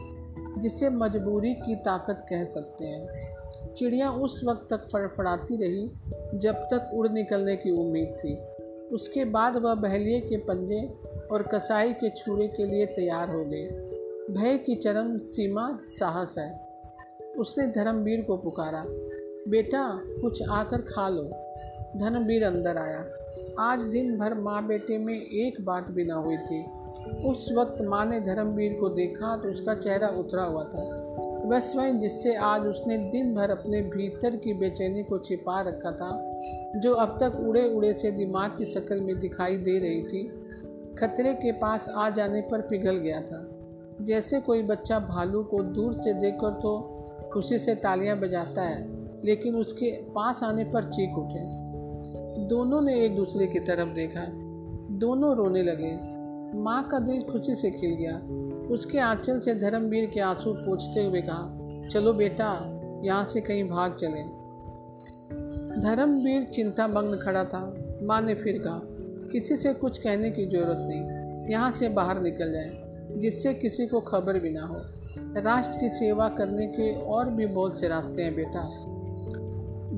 जिसे 0.59 0.91
मजबूरी 0.91 1.55
की 1.55 1.77
ताकत 1.77 2.27
कह 2.31 2.45
सकते 2.45 2.85
हैं। 2.85 3.29
चिड़िया 3.77 4.11
उस 4.11 4.45
वक्त 4.45 4.71
तक 4.71 4.85
फड़फड़ाती 4.93 5.57
रही, 5.57 5.91
जब 6.39 6.55
तक 6.55 6.91
उड़ 6.95 7.09
निकलने 7.09 7.57
की 7.57 7.71
उम्मीद 7.71 8.17
थी। 8.25 8.39
उसके 8.93 9.25
बाद 9.25 9.57
वह 9.57 9.75
बहलिए 9.75 10.21
के 10.21 10.37
पंजे 10.37 10.87
और 11.33 11.43
कसाई 11.43 11.93
के 11.93 12.11
छुरे 12.11 12.49
के 12.49 12.65
लिए 12.65 12.87
तैयार 12.87 13.31
हो 13.31 13.45
गई 13.45 13.67
भय 14.35 14.59
की 14.59 14.75
चरम 14.75 15.19
सीमा 15.19 15.79
साहस 15.83 16.35
है। 16.39 16.69
उसने 17.39 17.67
धर्मवीर 17.67 18.23
को 18.23 18.37
पुकारा, 18.37 18.85
बेटा, 19.49 20.01
कुछ 20.21 20.43
आकर 20.49 20.81
खा 20.81 21.09
लो। 21.09 21.23
धर्मवीर 21.97 22.45
अंदर 22.45 22.77
आया। 22.77 23.05
आज 23.61 23.81
दिन 23.81 24.19
भर 24.19 24.35
माँ 24.35 24.67
बेटे 24.67 24.99
में 24.99 25.15
एक 25.15 25.61
बात 25.61 25.91
भी 25.91 26.05
ना 26.05 26.15
हुई 26.15 26.37
थी। 26.37 26.65
उस 27.29 27.53
वक्त 27.53 27.83
माँ 27.83 28.05
ने 28.07 28.21
धर्मवीर 28.21 28.73
को 28.81 28.89
देखा 28.89 29.37
तो 29.37 29.49
उसका 29.49 29.75
चेहरा 29.75 30.09
उतरा 30.09 30.43
हुआ 30.43 30.65
था। 30.65 31.28
वह 31.49 31.61
स्वयं 31.61 31.99
जिससे 31.99 32.35
आज 32.35 32.67
उसने 32.67 32.99
दिन 32.99 33.35
भर 33.35 33.51
अपने 33.51 33.81
भीतर 33.81 34.37
की 34.37 34.55
बेचैनी 34.55 35.03
को 35.03 35.19
छिपा 35.19 35.61
रखा 35.61 35.93
था, 35.93 36.41
जो 36.81 36.95
अब 36.95 37.19
तक 37.21 37.37
उड़े 37.49 37.75
उड़े 37.75 37.93
से 37.93 38.11
दिमाग 38.11 38.51
की 38.59 38.65
शक्ल 38.65 39.01
में 39.01 39.21
दिखाई 39.21 39.57
दे 39.57 39.79
रही 39.79 40.03
थी। 40.03 40.29
खतरे 40.99 41.35
के 41.35 41.53
पास 41.53 41.89
आ 41.89 42.11
जाने 42.11 42.41
पर 42.41 42.61
पिघल 42.61 42.97
गया 42.97 43.21
था। 43.21 43.49
जैसे 44.01 44.41
कोई 44.41 44.63
बच्चा 44.63 44.99
भालू 44.99 45.43
को 45.43 45.63
दूर 45.63 45.95
से 45.95 46.15
देखकर 46.15 46.51
तो 46.51 46.99
खुशी 47.33 47.59
से 47.59 47.75
तालियाँ 47.75 48.19
बजाता 48.19 48.63
है, 48.63 48.89
लेकिन 49.25 49.55
उसके 49.55 49.91
पास 49.91 50.43
आने 50.43 50.65
पर 50.65 50.85
चीख 50.85 51.11
उठे। 51.11 51.69
दोनों 52.47 52.81
ने 52.81 53.05
एक 53.05 53.17
दूसरे 53.17 53.47
की 53.47 53.61
तरफ़ 53.61 53.89
देखा। 53.89 54.25
दोनों 54.91 55.37
रोने 55.37 55.63
लगे। 55.63 56.19
माँ 56.59 56.89
का 56.89 56.99
दिल 56.99 57.23
खुशी 57.23 57.55
से 57.55 57.71
खिल 57.71 57.95
गया। 57.95 58.21
उसके 58.71 58.99
आंचल 58.99 59.41
से 59.41 59.55
धर्मवीर 59.55 60.11
के 60.11 60.21
आँसू 60.21 60.53
पोछते 60.53 61.05
हुए 61.05 61.21
कहा, 61.21 61.55
चलो 61.89 62.13
बेटा, 62.13 62.75
यहाँ 63.05 63.25
से 63.25 63.41
कहीं 63.41 63.65
भाग 63.65 63.95
चले। 63.95 64.23
धर्मवीर 65.81 66.45
चिंता 66.45 66.89
मग्न 66.89 67.17
खड़ा 67.17 67.45
था। 67.45 67.75
माँ 68.03 68.21
ने 68.23 68.35
फिर 68.35 68.59
कहा, 68.59 68.81
किसी 69.33 69.57
से 69.57 69.75
कुछ 69.75 69.99
कहने 69.99 70.31
की 70.31 70.47
ज़रूरत 70.47 70.77
नहीं। 70.81 71.51
यहाँ 71.51 71.73
से 71.73 71.89
बाहर 71.89 72.21
निकल 72.21 72.53
जाए, 72.53 72.95
जिससे 73.19 73.55
किसी 73.55 73.87
को 73.87 74.01
खबर 74.01 74.39
भी 74.39 74.51
ना 74.51 74.67
हो। 74.67 74.77
राष्ट्र 75.41 75.81
की 75.81 75.89
सेवा 75.89 76.29
करने 76.29 76.67
के 76.67 77.03
और 77.03 77.31
भी 77.31 77.47
बहुत 77.47 77.81
से 77.81 77.89
रास्ते 77.89 78.23
हैं 78.23 78.35
बेटा। 78.35 78.61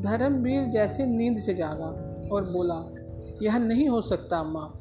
धर्मवीर 0.00 0.64
जैसे 0.64 1.06
नींद 1.06 1.38
से 1.38 1.54
जागा 1.54 2.18
और 2.33 2.44
बोला, 2.44 2.94
यह 3.42 3.59
नहीं 3.59 3.88
हो 3.88 4.02
सकता 4.02 4.38
अम्मा 4.38 4.72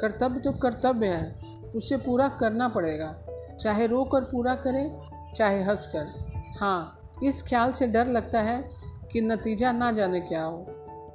कर्तव्य 0.00 0.40
तो 0.40 0.52
कर्तव्य 0.52 1.06
है। 1.06 1.44
उसे 1.76 1.96
पूरा 1.96 2.28
करना 2.28 2.68
पड़ेगा। 2.68 3.23
चाहे 3.60 3.86
रो 3.86 4.04
कर 4.04 4.20
पूरा 4.20 4.54
करें, 4.54 5.00
चाहे 5.36 5.62
हंस 5.62 5.86
कर। 5.86 6.06
हाँ 6.60 7.00
इस 7.24 7.42
ख्याल 7.42 7.72
से 7.72 7.86
डर 7.86 8.06
लगता 8.06 8.40
है 8.40 8.70
कि 9.12 9.20
नतीजा 9.20 9.72
ना 9.72 9.92
जाने 9.92 10.20
क्या 10.20 10.44
हो। 10.44 10.66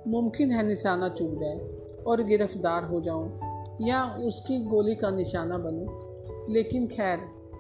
मुमकिन 0.08 0.52
है 0.52 0.68
निशाना 0.68 1.10
चूक 1.10 1.40
जाए 1.42 1.60
और 2.08 2.24
गिरफ़्तार 2.24 2.84
हो 2.84 3.02
जाऊँ, 3.02 3.34
या 3.82 4.06
उसकी 4.06 4.66
गोली 4.66 4.96
का 4.96 5.10
निशाना 5.10 5.58
बनूं। 5.58 6.54
लेकिन 6.54 6.88
खैर, 6.88 7.20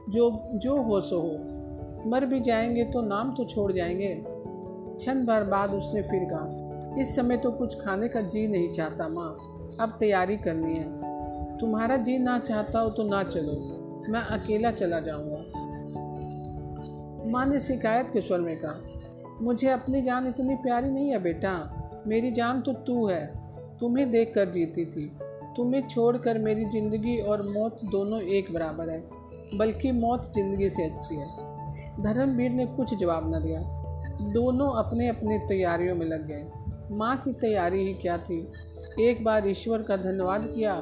जो 0.10 0.44
जो 0.54 0.82
हो 0.82 1.02
सो 1.02 1.20
हो। 1.20 2.10
मर 2.10 2.26
भी 2.26 2.40
जाएँगे 2.40 2.84
तो 2.84 3.02
नाम 3.02 3.32
तो 3.32 3.46
छोड़ 3.46 3.72
जाएँगे। 3.72 4.24
क्षण 4.96 5.26
भर 5.26 5.44
बाद 5.44 5.74
उसने 5.74 6.02
फिर 6.02 6.28
कहा, 6.34 6.96
इस 7.02 7.16
समय 7.16 7.38
तो 7.38 7.52
कुछ 7.52 7.82
खाने 7.82 8.08
का 8.08 8.22
जी 8.22 8.48
नहीं 8.48 8.72
चाहता 8.72 9.08
माँ। 9.08 9.30
अब 9.80 9.98
तैयारी 10.00 10.38
करनी 10.38 10.78
है। 10.78 11.00
तुम्हारा 11.58 11.98
जी 11.98 12.18
ना 12.18 12.40
चाहता 12.40 12.80
हो 12.80 12.90
तो 12.90 13.04
ना 13.04 13.24
चलो। 13.24 13.79
मैं 14.10 14.22
अकेला 14.22 14.72
चला 14.72 15.00
जाऊँगा। 15.00 15.68
माँ 17.32 17.46
ने 17.46 17.60
शिकायत 17.60 18.12
के 18.12 18.22
स्वर 18.22 18.40
में 18.40 18.58
कहा, 18.58 18.82
मुझे 19.42 19.68
अपनी 19.70 20.02
जान 20.02 20.28
इतनी 20.28 20.56
प्यारी 20.56 20.90
नहीं 20.90 21.10
है 21.10 21.20
बेटा। 21.20 21.52
मेरी 22.08 22.32
जान 22.32 22.62
तो 22.62 22.74
तू 22.74 23.08
है। 23.08 23.26
तुम्हें 23.80 24.12
देख 24.12 24.32
कर 24.36 24.52
जीती 24.52 24.86
थी। 24.86 25.06
तुम्हें 25.58 25.88
छोड़कर 25.88 26.38
मेरी 26.38 26.66
ज़िंदगी 26.66 27.20
और 27.22 27.42
मौत 27.42 27.80
दोनों 27.84 28.22
एक 28.22 28.54
बराबर 28.54 28.90
है, 28.90 29.00
बल्कि 29.58 29.92
मौत 29.92 30.32
ज़िंदगी 30.36 30.70
से 30.70 30.84
अच्छी 30.84 31.16
है। 31.16 31.28
धर्मवीर 32.04 32.52
ने 32.52 32.66
कुछ 32.66 32.96
जवाब 32.96 33.36
न 33.36 33.40
दिया। 33.40 33.62
दोनों 34.34 34.70
अपने 34.74 35.08
अपने 35.08 35.38
तैयारियों 35.40 35.96
में 35.96 36.06
लग 36.06 36.28
गए। 36.28 36.46
माँ 36.92 37.18
की 37.18 37.34
तैयारी 37.34 37.86
ही 37.88 37.94
क्या 37.94 38.18
थी? 38.18 38.48
एक 39.02 39.24
बार 39.24 39.48
ईश्वर 39.48 39.82
का 39.82 39.98
धन्यवाद 39.98 40.52
किया, 40.56 40.82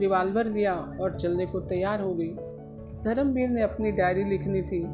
रिवाल्वर 0.00 0.46
लिया 0.46 0.74
और 1.00 1.18
चलने 1.18 1.46
को 1.46 1.60
तैयार 1.60 2.00
हो 2.00 2.14
गई। 2.14 2.34
धर्मवीर 3.06 3.48
ने 3.48 3.62
अपनी 3.62 3.92
डायरी 3.92 4.24
लिखनी 4.24 4.62
थी 4.62 4.84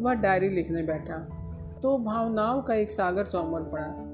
वह 0.00 0.14
डायरी 0.14 0.48
लिखने 0.48 0.82
बैठा। 0.82 1.18
तो 1.82 1.98
भावनाओं 1.98 2.62
का 2.62 2.74
एक 2.74 2.90
सागर 2.90 3.26
चौमर 3.26 3.60
पड़ा। 3.60 4.04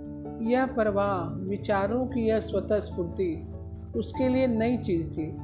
यह 0.51 0.67
परवाह, 0.67 1.35
विचारों 1.35 2.07
की 2.07 2.29
यह 2.29 2.41
स्वतः 2.41 2.81
स्फूर्ति, 2.81 3.55
उसके 3.97 4.29
लिए 4.29 4.47
नई 4.47 4.77
चीज़ 4.77 5.11
थी। 5.11 5.37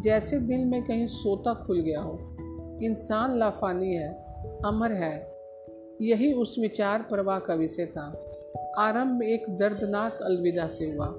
जैसे 0.00 0.38
दिल 0.38 0.64
में 0.64 0.82
कहीं 0.82 1.06
सोता 1.06 1.54
खुल 1.54 1.80
गया 1.80 2.00
हो। 2.00 2.36
इंसान 2.82 3.38
लाफानी 3.38 3.94
है, 3.94 4.12
अमर 4.64 4.92
है। 4.92 5.36
यही 6.02 6.32
उस 6.32 6.56
विचार 6.58 7.02
प्रवाह 7.02 7.38
का 7.38 7.54
विषय 7.54 7.86
था। 7.86 8.26
आरंभ 8.78 9.22
एक 9.22 9.56
दर्दनाक 9.56 10.18
अलविदा 10.22 10.66
से 10.66 10.84
हुआ। 10.84 11.14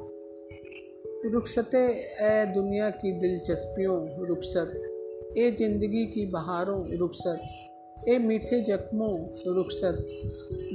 रुखसते 1.25 1.88
दुनिया 2.45 2.89
की 2.89 3.12
दिलचस्पियों, 3.12 4.25
रुखसत। 4.25 4.87
ए 5.38 5.52
ज़िंदगी 5.52 6.06
की 6.06 6.26
बहारों 6.26 6.97
रुखसत, 6.97 7.41
ए 8.10 8.17
मीठे 8.17 8.62
जख्मों 8.62 9.10
रुखसत। 9.56 9.97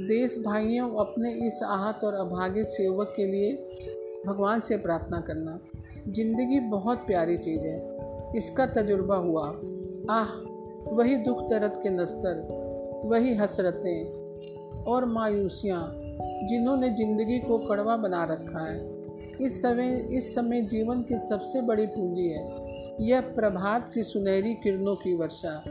देश 0.07 0.37
भाइयों, 0.45 0.89
अपने 0.95 1.31
इस 1.47 1.63
आहत 1.63 1.99
और 2.03 2.13
अभागे 2.13 2.63
सेवक 2.63 3.13
के 3.15 3.25
लिए 3.25 3.51
भगवान 4.27 4.61
से 4.61 4.77
प्रार्थना 4.77 5.19
करना। 5.21 5.59
ज़िंदगी 6.07 6.59
बहुत 6.59 6.97
प्यारी 6.97 7.37
चीज़ 7.37 7.61
है। 7.61 7.97
इसका 8.35 8.65
तजुर्बा 8.65 9.15
हुआ। 9.15 9.47
आह, 10.09 10.31
वही 10.95 11.15
दुख 11.15 11.41
दर्द 11.49 11.73
के 11.83 11.89
नस्तर, 11.89 12.47
वही 13.05 13.33
हसरतें 13.33 14.83
और 14.83 15.05
मायूसियाँ 15.05 15.93
जिन्होंने 16.49 16.89
ज़िंदगी 16.89 17.39
को 17.39 17.57
कड़वा 17.57 17.97
बना 17.97 18.23
रखा 18.23 18.59
है। 18.59 18.79
इस 19.43 19.61
समय 19.61 20.07
इस 20.11 20.33
समय 20.35 20.61
जीवन 20.61 21.01
की 21.01 21.19
सबसे 21.19 21.61
बड़ी 21.61 21.85
पूंजी 21.85 22.27
है। 22.27 23.07
यह 23.07 23.21
प्रभात 23.21 23.89
की 23.93 24.03
सुनहरी 24.03 24.53
किरणों 24.53 24.95
की 24.95 25.13
वर्षा, 25.13 25.63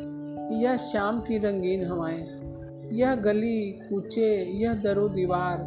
यह 0.63 0.77
शाम 0.77 1.21
की 1.21 1.39
रंगीन 1.39 1.85
हवाएँ, 1.87 2.23
यह 2.93 3.15
गली 3.15 3.73
कूचे 3.73 4.29
यह 4.53 4.75
दरो 4.75 5.09
दीवार, 5.09 5.59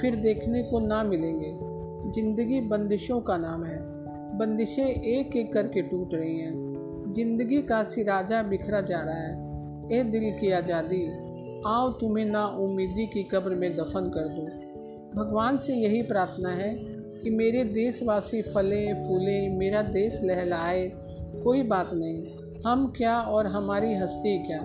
फिर 0.00 0.16
देखने 0.16 0.62
को 0.62 0.80
ना 0.80 1.02
मिलेंगे। 1.02 1.52
ज़िंदगी 2.12 2.60
बंदिशों 2.60 3.20
का 3.20 3.36
नाम 3.36 3.64
है। 3.64 3.78
बंदिशें 4.38 4.84
एक 4.84 5.36
एक 5.36 5.52
करके 5.52 5.82
टूट 5.82 6.14
रही 6.14 6.38
हैं। 6.38 7.12
ज़िंदगी 7.12 7.62
का 7.62 7.82
सिराजा 7.82 8.42
बिखरा 8.42 8.80
जा 8.80 9.00
रहा 9.02 9.16
है। 9.16 9.98
ए 9.98 10.02
दिल 10.02 10.30
की 10.40 10.52
आज़ादी, 10.52 11.04
आओ 11.66 11.90
तुम्हें 11.90 12.24
ना 12.24 12.46
उम्मीदी 12.46 13.06
की 13.06 13.22
कब्र 13.22 13.54
में 13.54 13.76
दफन 13.76 14.10
कर 14.10 14.28
दो। 14.28 14.46
भगवान 15.20 15.58
से 15.58 15.74
यही 15.74 16.02
प्रार्थना 16.02 16.48
है 16.48 16.97
कि 17.22 17.30
मेरे 17.30 17.64
देशवासी 17.64 18.42
फले, 18.42 18.94
फूले 18.94 19.56
मेरा 19.56 19.82
देश 19.82 20.20
लहलाए, 20.22 20.88
कोई 21.44 21.62
बात 21.62 21.88
नहीं। 21.92 22.62
हम 22.66 22.86
क्या 22.96 23.20
और 23.20 23.46
हमारी 23.46 23.94
हस्ती 23.94 24.38
क्या? 24.38 24.60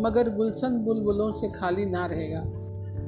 मगर 0.00 0.28
गुलशन 0.36 0.78
बुलबुलों 0.78 1.32
से 1.32 1.48
खाली 1.50 1.84
ना 1.86 2.06
रहेगा। 2.06 2.42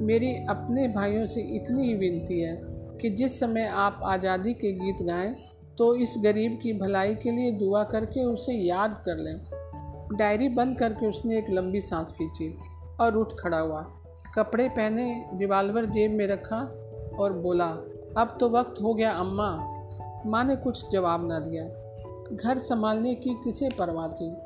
मेरी 0.01 0.35
अपने 0.49 0.89
भाइयों 0.89 1.27
से 1.27 1.41
इतनी 1.57 1.87
ही 1.87 1.95
विनती 1.95 2.41
है 2.41 2.57
कि 3.01 3.11
जिस 3.11 3.41
समय 3.41 3.67
आप 3.67 4.01
आज़ादी 4.05 4.53
के 4.55 4.73
गीत 4.73 5.07
गाएँ 5.07 5.35
तो 5.79 5.95
इस 5.97 6.15
गरीब 6.25 6.59
की 6.63 6.73
भलाई 6.73 7.15
के 7.15 7.31
लिए 7.31 7.53
दुआ 7.53 7.85
करके 7.85 8.25
उसे 8.25 8.53
याद 8.53 9.03
कर 9.09 9.17
लें। 9.17 10.17
डायरी 10.19 10.49
बंद 10.49 10.79
करके 10.79 11.07
उसने 11.07 11.39
एक 11.39 11.51
लंबी 11.51 11.81
सांस 11.81 12.13
खींची 12.13 12.55
और 13.01 13.17
उठ 13.17 13.33
खड़ा 13.39 13.59
हुआ। 13.59 13.81
कपड़े 14.35 14.69
पहने, 14.69 15.25
रिवाल्वर 15.35 15.87
जेब 15.87 16.11
में 16.11 16.27
रखा 16.27 16.61
और 17.19 17.33
बोला 17.33 17.69
अब 18.17 18.37
तो 18.41 18.49
वक्त 18.49 18.83
हो 18.83 18.95
गया 18.95 19.13
अम्मा। 19.13 19.69
माँ 20.27 20.45
ने 20.45 20.57
कुछ 20.57 20.91
जवाब 20.91 21.27
ना 21.29 21.39
दिया। 21.39 21.65
घर 22.37 22.59
संभालने 22.59 23.15
की 23.15 23.31
किसे 23.31 23.69
परवाह 23.79 24.09
थी? 24.09 24.37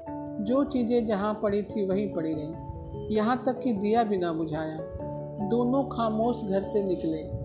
जो 0.44 0.64
चीज़ें 0.64 1.06
जहाँ 1.06 1.40
पड़ी 1.42 1.62
थी 1.62 1.86
वहीं 1.86 2.12
पड़ी 2.12 2.34
रहीं। 2.34 2.54
यहाँ 3.10 3.42
तक 3.46 3.60
कि 3.60 3.72
दिया 3.72 4.04
भी 4.04 4.16
ना 4.16 4.32
बुझाया। 4.32 4.76
दोनों 5.48 5.84
खामोश 5.84 6.44
घर 6.44 6.62
से 6.62 6.82
निकले। 6.82 7.36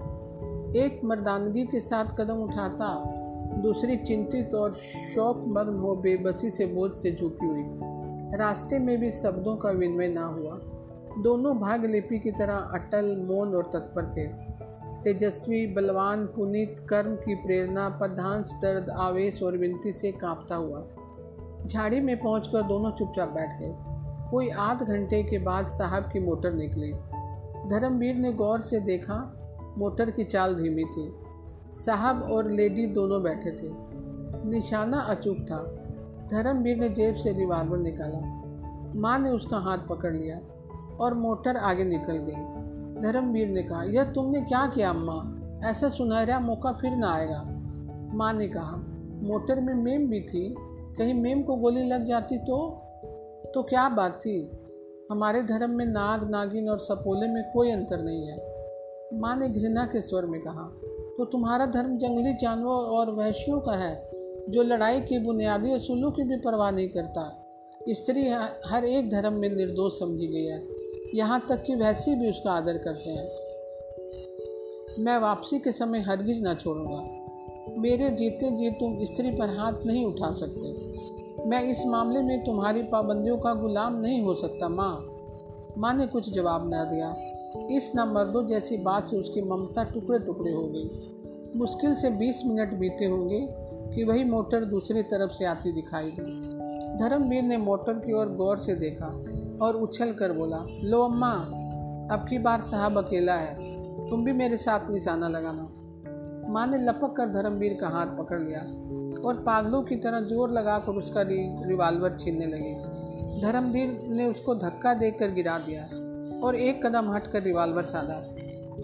एक 0.79 1.01
मर्दानगी 1.03 1.65
के 1.65 1.79
साथ 1.79 2.05
कदम 2.05 2.37
उठाता, 2.37 3.03
दूसरी 3.61 3.95
चिंतित 3.95 4.55
और 4.55 4.71
शौक 5.15 5.43
मग्न 5.47 5.75
हो 5.75 5.95
बेबसी 5.95 6.49
से 6.49 6.65
बोझ 6.65 6.91
से 6.91 7.11
झुकी 7.11 7.45
हुई। 7.45 7.63
रास्ते 8.37 8.79
में 8.79 8.97
भी 8.97 9.11
शब्दों 9.11 9.55
का 9.55 9.69
विनिमय 9.69 10.07
ना 10.07 10.25
हुआ। 10.25 10.59
दोनों 11.23 11.57
भाग्यलिपि 11.57 12.19
की 12.19 12.31
तरह 12.31 12.55
अटल, 12.55 13.25
मौन 13.29 13.55
और 13.55 13.63
तत्पर 13.63 14.11
थे। 14.17 14.50
तेजस्वी, 15.03 15.67
बलवान, 15.67 16.25
पुनीत, 16.25 16.75
कर्म 16.89 17.15
की 17.15 17.35
प्रेरणा 17.35 17.89
पदांश 17.89 18.53
दर्द 18.61 18.89
आवेश 18.89 19.43
और 19.43 19.57
विनती 19.57 19.91
से 19.91 20.11
कांपता 20.11 20.55
हुआ। 20.55 20.83
झाड़ी 21.65 21.99
में 21.99 22.19
पहुंचकर 22.19 22.61
दोनों 22.61 22.91
चुपचाप 22.91 23.29
बैठ 23.29 23.59
गए। 23.59 23.75
कोई 24.31 24.49
आध 24.49 24.83
घंटे 24.83 25.23
के 25.23 25.37
बाद 25.37 25.65
साहब 25.65 26.03
की 26.03 26.19
मोटर 26.19 26.53
निकली। 26.53 26.93
धर्मवीर 27.69 28.15
ने 28.15 28.33
गौर 28.33 28.61
से 28.61 28.79
देखा, 28.79 29.37
मोटर 29.77 30.11
की 30.11 30.23
चाल 30.23 30.55
धीमी 30.55 30.83
थी। 30.83 31.13
साहब 31.71 32.23
और 32.23 32.51
लेडी 32.51 32.85
दोनों 32.85 33.23
बैठे 33.23 33.51
थे। 33.51 33.91
निशाना 34.49 34.99
अचूक 34.99 35.37
था। 35.37 35.63
धर्मवीर 36.31 36.77
ने 36.77 36.89
जेब 36.89 37.15
से 37.15 37.33
रिवाल्वर 37.33 37.77
निकाला। 37.77 38.41
माँ 38.95 39.19
ने 39.19 39.29
उसका 39.29 39.57
हाथ 39.57 39.77
पकड़ 39.77 40.13
लिया 40.13 40.39
और 40.99 41.13
मोटर 41.13 41.57
आगे 41.57 41.83
निकल 41.83 42.13
गई। 42.13 42.61
धर्मवीर 43.01 43.47
ने 43.47 43.63
कहा, 43.63 43.83
यह 43.83 44.11
तुमने 44.11 44.41
क्या 44.41 44.65
किया, 44.67 44.89
अम्मा? 44.89 45.69
ऐसा 45.69 45.89
सुनहरा 45.89 46.39
मौका 46.39 46.71
फिर 46.71 46.91
ना 46.91 47.13
आएगा। 47.13 47.43
माँ 48.13 48.33
ने 48.33 48.47
कहा, 48.47 48.75
मोटर 49.23 49.59
में 49.59 49.73
मेम 49.73 50.07
भी 50.07 50.19
थी, 50.21 50.53
कहीं 50.97 51.13
मेम 51.13 51.41
को 51.43 51.55
गोली 51.55 51.87
लग 51.87 52.05
जाती 52.05 52.37
तो? 52.37 52.57
तो 53.53 53.63
क्या 53.63 53.87
बात 53.89 54.19
थी? 54.21 54.37
हमारे 55.11 55.41
धर्म 55.43 55.69
में 55.69 55.85
नाग, 55.85 56.29
नागिन 56.29 56.69
और 56.69 56.79
सपोले 56.79 57.27
में 57.27 57.43
कोई 57.53 57.71
अंतर 57.71 58.01
नहीं 58.01 58.27
है। 58.27 59.19
माँ 59.19 59.35
ने 59.35 59.49
घृणा 59.49 59.85
के 59.85 60.01
स्वर 60.01 60.25
में 60.25 60.39
कहा 60.41 60.63
तो 61.17 61.25
तुम्हारा 61.25 61.65
धर्म 61.65 61.97
जंगली 61.97 62.33
जानवर 62.33 62.69
और 62.69 63.11
वहशियों 63.11 63.59
का 63.59 63.71
है, 63.71 63.95
जो 64.49 64.63
लड़ाई 64.63 65.01
के 65.01 65.19
बुनियादी 65.19 65.71
असूलों 65.71 66.11
की 66.11 66.23
भी 66.23 66.37
परवाह 66.37 66.71
नहीं 66.71 66.87
करता। 66.89 67.23
स्त्री 67.89 68.27
हर 68.65 68.85
एक 68.85 69.09
धर्म 69.09 69.33
में 69.33 69.49
निर्दोष 69.49 69.99
समझी 69.99 70.27
गई 70.27 70.45
है। 70.45 70.59
यहाँ 71.15 71.45
तक 71.49 71.63
कि 71.63 71.75
वैसे 71.75 72.15
भी 72.15 72.29
उसका 72.29 72.51
आदर 72.51 72.77
करते 72.77 73.09
हैं। 73.09 73.29
मैं 75.03 75.17
वापसी 75.17 75.59
के 75.59 75.71
समय 75.71 75.99
हरगिज 75.99 76.41
ना 76.41 76.53
छोड़ूँगा। 76.53 77.01
मेरे 77.81 78.09
जीते 78.09 78.51
जी 78.51 78.71
तुम 78.71 79.05
स्त्री 79.05 79.31
पर 79.31 79.49
हाथ 79.49 79.73
नहीं 79.85 80.05
उठा 80.05 80.33
सकते। 80.33 80.91
मैं 81.49 81.61
इस 81.61 81.85
मामले 81.85 82.21
में 82.21 82.45
तुम्हारी 82.45 82.83
पाबंदियों 82.83 83.37
का 83.37 83.53
गुलाम 83.53 84.01
नहीं 84.01 84.21
हो 84.21 84.35
सकता, 84.35 84.69
माँ। 84.69 85.05
माँ 85.77 85.93
ने 85.93 86.07
कुछ 86.07 86.33
जवाब 86.33 86.69
ना 86.69 86.83
दिया। 86.83 87.15
इस 87.77 87.91
न 87.95 87.99
मर्दों 87.99 88.47
जैसी 88.47 88.77
बात 88.77 89.07
से 89.07 89.17
उसकी 89.17 89.41
ममता 89.41 89.83
टुकड़े 89.83 90.19
टुकड़े 90.19 90.51
हो 90.51 90.63
गई। 90.63 90.89
मुश्किल 91.59 91.95
से 91.95 92.09
बीस 92.09 92.45
मिनट 92.45 92.73
बीते 92.73 93.05
होंगे 93.05 93.47
कि 93.95 94.03
वही 94.03 94.23
मोटर 94.23 94.65
दूसरी 94.65 95.03
तरफ़ 95.03 95.31
से 95.31 95.45
आती 95.45 95.71
दिखाई 95.71 96.11
दी 96.19 96.61
धर्मवीर 96.97 97.43
ने 97.43 97.57
मोटर 97.57 97.93
की 97.93 98.13
ओर 98.13 98.29
गौर 98.29 98.57
से 98.57 98.75
देखा। 98.75 99.23
और 99.61 99.75
उछल 99.75 100.11
कर 100.13 100.31
बोला, 100.31 100.65
लो 100.83 101.01
अम्मा 101.01 101.31
अब 102.11 102.25
की 102.29 102.37
बार 102.37 102.61
साहब 102.61 102.97
अकेला 102.97 103.33
है। 103.33 103.53
तुम 104.09 104.23
भी 104.25 104.31
मेरे 104.33 104.57
साथ 104.57 104.89
निशाना 104.89 105.27
लगाना। 105.27 105.67
माँ 106.49 106.65
ने 106.67 106.77
लपक 106.77 107.15
कर 107.17 107.29
धर्मवीर 107.29 107.77
का 107.81 107.87
हाथ 107.87 108.07
पकड़ 108.17 108.41
लिया 108.41 108.59
और 109.21 109.43
पागलों 109.45 109.81
की 109.81 109.95
तरह 109.95 110.19
ज़ोर 110.19 110.51
लगाकर 110.51 110.91
उसका 110.91 111.21
रिवाल्वर 111.21 112.15
छीनने 112.17 112.45
लगी। 112.45 113.41
धर्मवीर 113.41 113.97
ने 114.09 114.25
उसको 114.25 114.55
धक्का 114.55 114.93
देकर 114.93 115.31
गिरा 115.31 115.57
दिया 115.57 115.83
और 116.45 116.55
एक 116.55 116.85
कदम 116.85 117.11
हटकर 117.11 117.43
रिवाल्वर 117.43 117.83
साधा। 117.83 118.15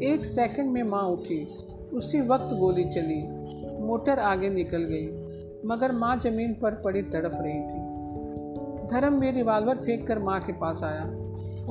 एक 0.03 0.25
सेकंड 0.25 0.71
में 0.71 0.83
माँ 0.83 1.03
उठी। 1.03 1.43
उसी 1.93 2.21
वक्त 2.21 2.53
गोली 2.53 2.83
चली। 2.83 3.21
मोटर 3.81 4.19
आगे 4.19 4.49
निकल 4.49 4.83
गई, 4.83 5.07
मगर 5.65 5.91
माँ 5.91 6.15
ज़मीन 6.17 6.53
पर 6.53 6.81
पड़ी 6.85 7.01
तड़प 7.01 7.31
रही 7.35 7.59
थी। 7.61 7.86
धर्म 8.91 9.13
में 9.13 9.31
रिवाल्वर 9.31 9.75
फेंक 9.75 10.07
कर 10.07 10.19
माँ 10.19 10.39
के 10.39 10.53
पास 10.53 10.83
आया 10.83 11.03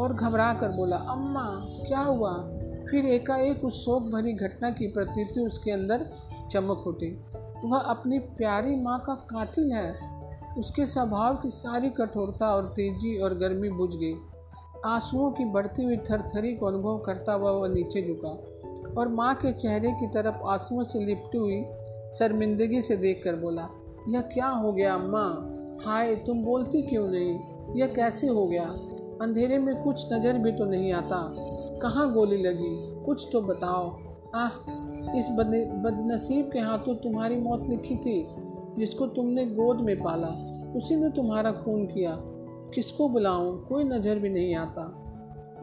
और 0.02 0.12
घबरा 0.12 0.52
कर 0.52 0.68
बोला, 0.68 0.96
अम्मा, 0.96 1.66
क्या 1.88 2.00
हुआ? 2.00 2.32
फिर 2.90 3.04
एकाएक 3.04 3.64
उस 3.64 3.84
शोक 3.84 4.02
भरी 4.02 4.32
घटना 4.32 4.70
की 4.70 4.86
प्रतीति 4.86 5.40
उसके 5.40 5.70
अंदर 5.70 6.06
चमक 6.50 6.84
उठी। 6.86 7.24
वह 7.64 7.78
अपनी 7.78 8.18
प्यारी 8.18 8.76
माँ 8.76 9.02
का 9.06 9.14
कातिल 9.14 9.72
है। 9.72 10.16
उसके 10.58 10.86
स्वभाव 10.86 11.36
की 11.36 11.48
सारी 11.48 11.90
कठोरता 11.90 12.54
और 12.54 12.64
तेज़ी 12.64 13.18
और 13.18 13.34
गर्मी 13.34 13.68
बुझ 13.68 13.96
गई। 13.96 14.14
आंसुओं 14.86 15.30
की 15.30 15.44
बढ़ती 15.44 15.84
हुई 15.84 15.96
थरथरी 15.96 16.56
को 16.56 16.66
अनुभव 16.66 16.98
करता 16.98 17.32
हुआ 17.32 17.50
वह 17.50 17.68
नीचे 17.68 18.02
झुका 18.02 18.28
और 19.00 19.08
माँ 19.08 19.34
के 19.34 19.52
चेहरे 19.52 19.92
की 19.92 20.06
तरफ़ 20.06 20.36
आंसुओं 20.46 20.82
से 20.82 20.98
लिपटी 20.98 21.38
हुई 21.38 21.64
शर्मिंदगी 22.12 22.82
से 22.82 22.96
देखकर 22.96 23.36
बोला, 23.36 23.68
यह 24.08 24.20
क्या 24.20 24.48
हो 24.48 24.72
गया, 24.72 24.94
अम्मा? 24.94 25.52
हाय, 25.84 26.14
तुम 26.14 26.42
बोलती 26.42 26.82
क्यों 26.82 27.08
नहीं? 27.08 27.38
यह 27.76 27.86
कैसे 27.86 28.26
हो 28.26 28.46
गया? 28.46 28.64
अंधेरे 29.22 29.58
में 29.58 29.82
कुछ 29.82 30.12
नज़र 30.12 30.38
भी 30.38 30.52
तो 30.52 30.64
नहीं 30.64 30.92
आता। 30.92 31.34
कहाँ 31.82 32.12
गोली 32.12 32.42
लगी? 32.42 33.04
कुछ 33.04 33.28
तो 33.32 33.40
बताओ। 33.40 33.90
आह, 34.34 34.50
इस 35.18 35.28
बद 35.30 35.46
बदनसीब 35.84 36.50
के 36.52 36.58
हाथों 36.58 36.94
तुम्हारी 36.94 37.36
मौत 37.36 37.68
लिखी 37.68 37.96
थी, 37.96 38.26
जिसको 38.78 39.06
तुमने 39.06 39.46
गोद 39.46 39.80
में 39.80 39.96
पाला। 39.96 40.28
उसी 40.76 40.96
ने 40.96 41.10
तुम्हारा 41.10 41.52
खून 41.52 41.86
किया। 41.86 42.16
किसको 42.74 43.08
बुलाऊं? 43.08 43.58
कोई 43.58 43.84
नज़र 43.84 44.18
भी 44.18 44.28
नहीं 44.28 44.54
आता। 44.54 45.02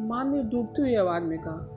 माँ 0.01 0.23
ने 0.25 0.43
डूबती 0.43 0.81
हुई 0.81 0.95
आवाज़ 0.95 1.23
में 1.23 1.39
कहा, 1.39 1.69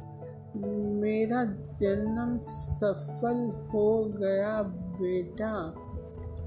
मेरा 1.00 1.44
जन्म 1.80 2.38
सफल 2.38 3.68
हो 3.72 4.04
गया, 4.04 4.62
बेटा। 5.00 5.74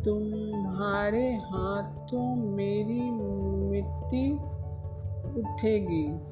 तुम्हारे 0.06 1.36
हाथों 1.36 2.36
मेरी 2.36 3.12
मिट्टी 3.72 4.34
उठेगी। 5.40 6.30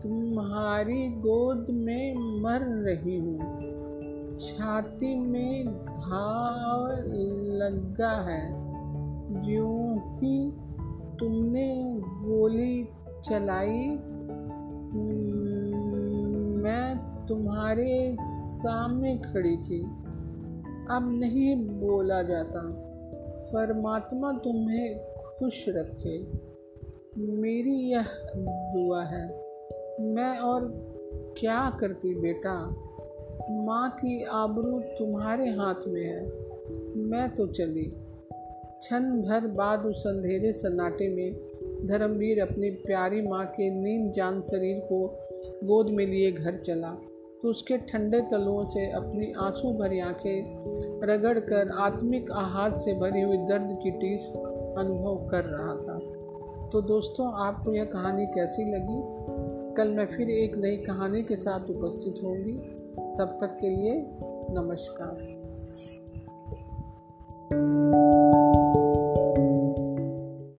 तुम्हारी 0.00 1.08
गोद 1.08 1.66
में 1.70 2.14
मर 2.42 2.60
रही 2.60 3.18
हूँ। 3.18 3.38
छाती 4.36 5.14
में 5.14 5.66
घाव 5.84 6.86
लगा 7.56 8.20
है। 8.22 8.70
जो 9.42 9.94
ही 10.16 10.50
तुमने 11.20 11.94
गोली 11.98 12.88
चलाई। 13.24 13.88
मैं 16.62 17.10
तुम्हारे 17.26 18.16
सामने 18.20 19.18
खड़ी 19.18 19.56
थी। 19.56 19.82
अब 20.90 21.08
नहीं 21.20 21.56
बोला 21.56 22.22
जाता। 22.22 22.89
परमात्मा 23.54 24.32
तुम्हें 24.32 25.14
खुश 25.38 25.64
रखे। 25.68 26.18
मेरी 27.18 27.90
यह 27.90 28.04
दुआ 28.36 29.04
है। 29.04 29.28
मैं 30.00 30.38
और 30.38 30.90
क्या 31.38 31.78
करती 31.80 32.14
बेटा? 32.14 32.70
माँ 33.50 33.90
की 33.90 34.24
आबरू 34.24 34.80
तुम्हारे 34.80 35.50
हाथ 35.50 35.88
में 35.88 36.04
है। 36.04 36.26
मैं 36.96 37.34
तो 37.34 37.46
चली। 37.46 37.92
क्षण 38.78 39.00
भर 39.00 39.46
बाद 39.46 39.86
उस 39.86 40.06
अंधेरे 40.06 40.52
सन्नाटे 40.52 41.08
में 41.08 41.34
धर्मवीर 41.86 42.40
अपनी 42.40 42.70
प्यारी 42.70 43.22
माँ 43.22 43.46
के 43.46 43.70
नींद 43.70 44.12
जान 44.12 44.40
शरीर 44.40 44.80
को 44.80 45.18
गोद 45.64 45.86
में 45.86 46.06
लिए 46.06 46.32
घर 46.32 46.56
चला। 46.56 46.96
तो 47.42 47.48
उसके 47.48 47.78
ठंडे 47.78 48.20
तलुओं 48.20 48.64
से 48.64 48.90
अपनी 48.90 49.32
आँसू 49.38 49.72
भरी 49.72 50.00
आँखें 50.00 50.58
रगड़कर 51.06 51.68
आत्मिक 51.78 52.30
आहात 52.30 52.76
से 52.76 52.94
भरी 52.94 53.20
हुई 53.20 53.36
दर्द 53.36 53.78
की 53.82 53.90
टीस 53.90 54.26
अनुभव 54.78 55.28
कर 55.28 55.44
रहा 55.44 55.74
था। 55.74 55.98
तो 56.68 56.80
दोस्तों, 56.80 57.32
आपको 57.46 57.72
यह 57.72 57.84
कहानी 57.84 58.26
कैसी 58.26 58.64
लगी? 58.64 59.02
कल 59.74 59.88
मैं 59.88 60.06
फिर 60.06 60.30
एक 60.30 60.56
नई 60.56 60.76
कहानी 60.76 61.22
के 61.22 61.36
साथ 61.36 61.70
उपस्थित 61.70 62.14
होंगी। 62.24 62.52
तब 63.18 63.38
तक 63.40 63.58
के 63.60 63.68
लिए 63.68 64.16
नमस्कार। 64.50 65.40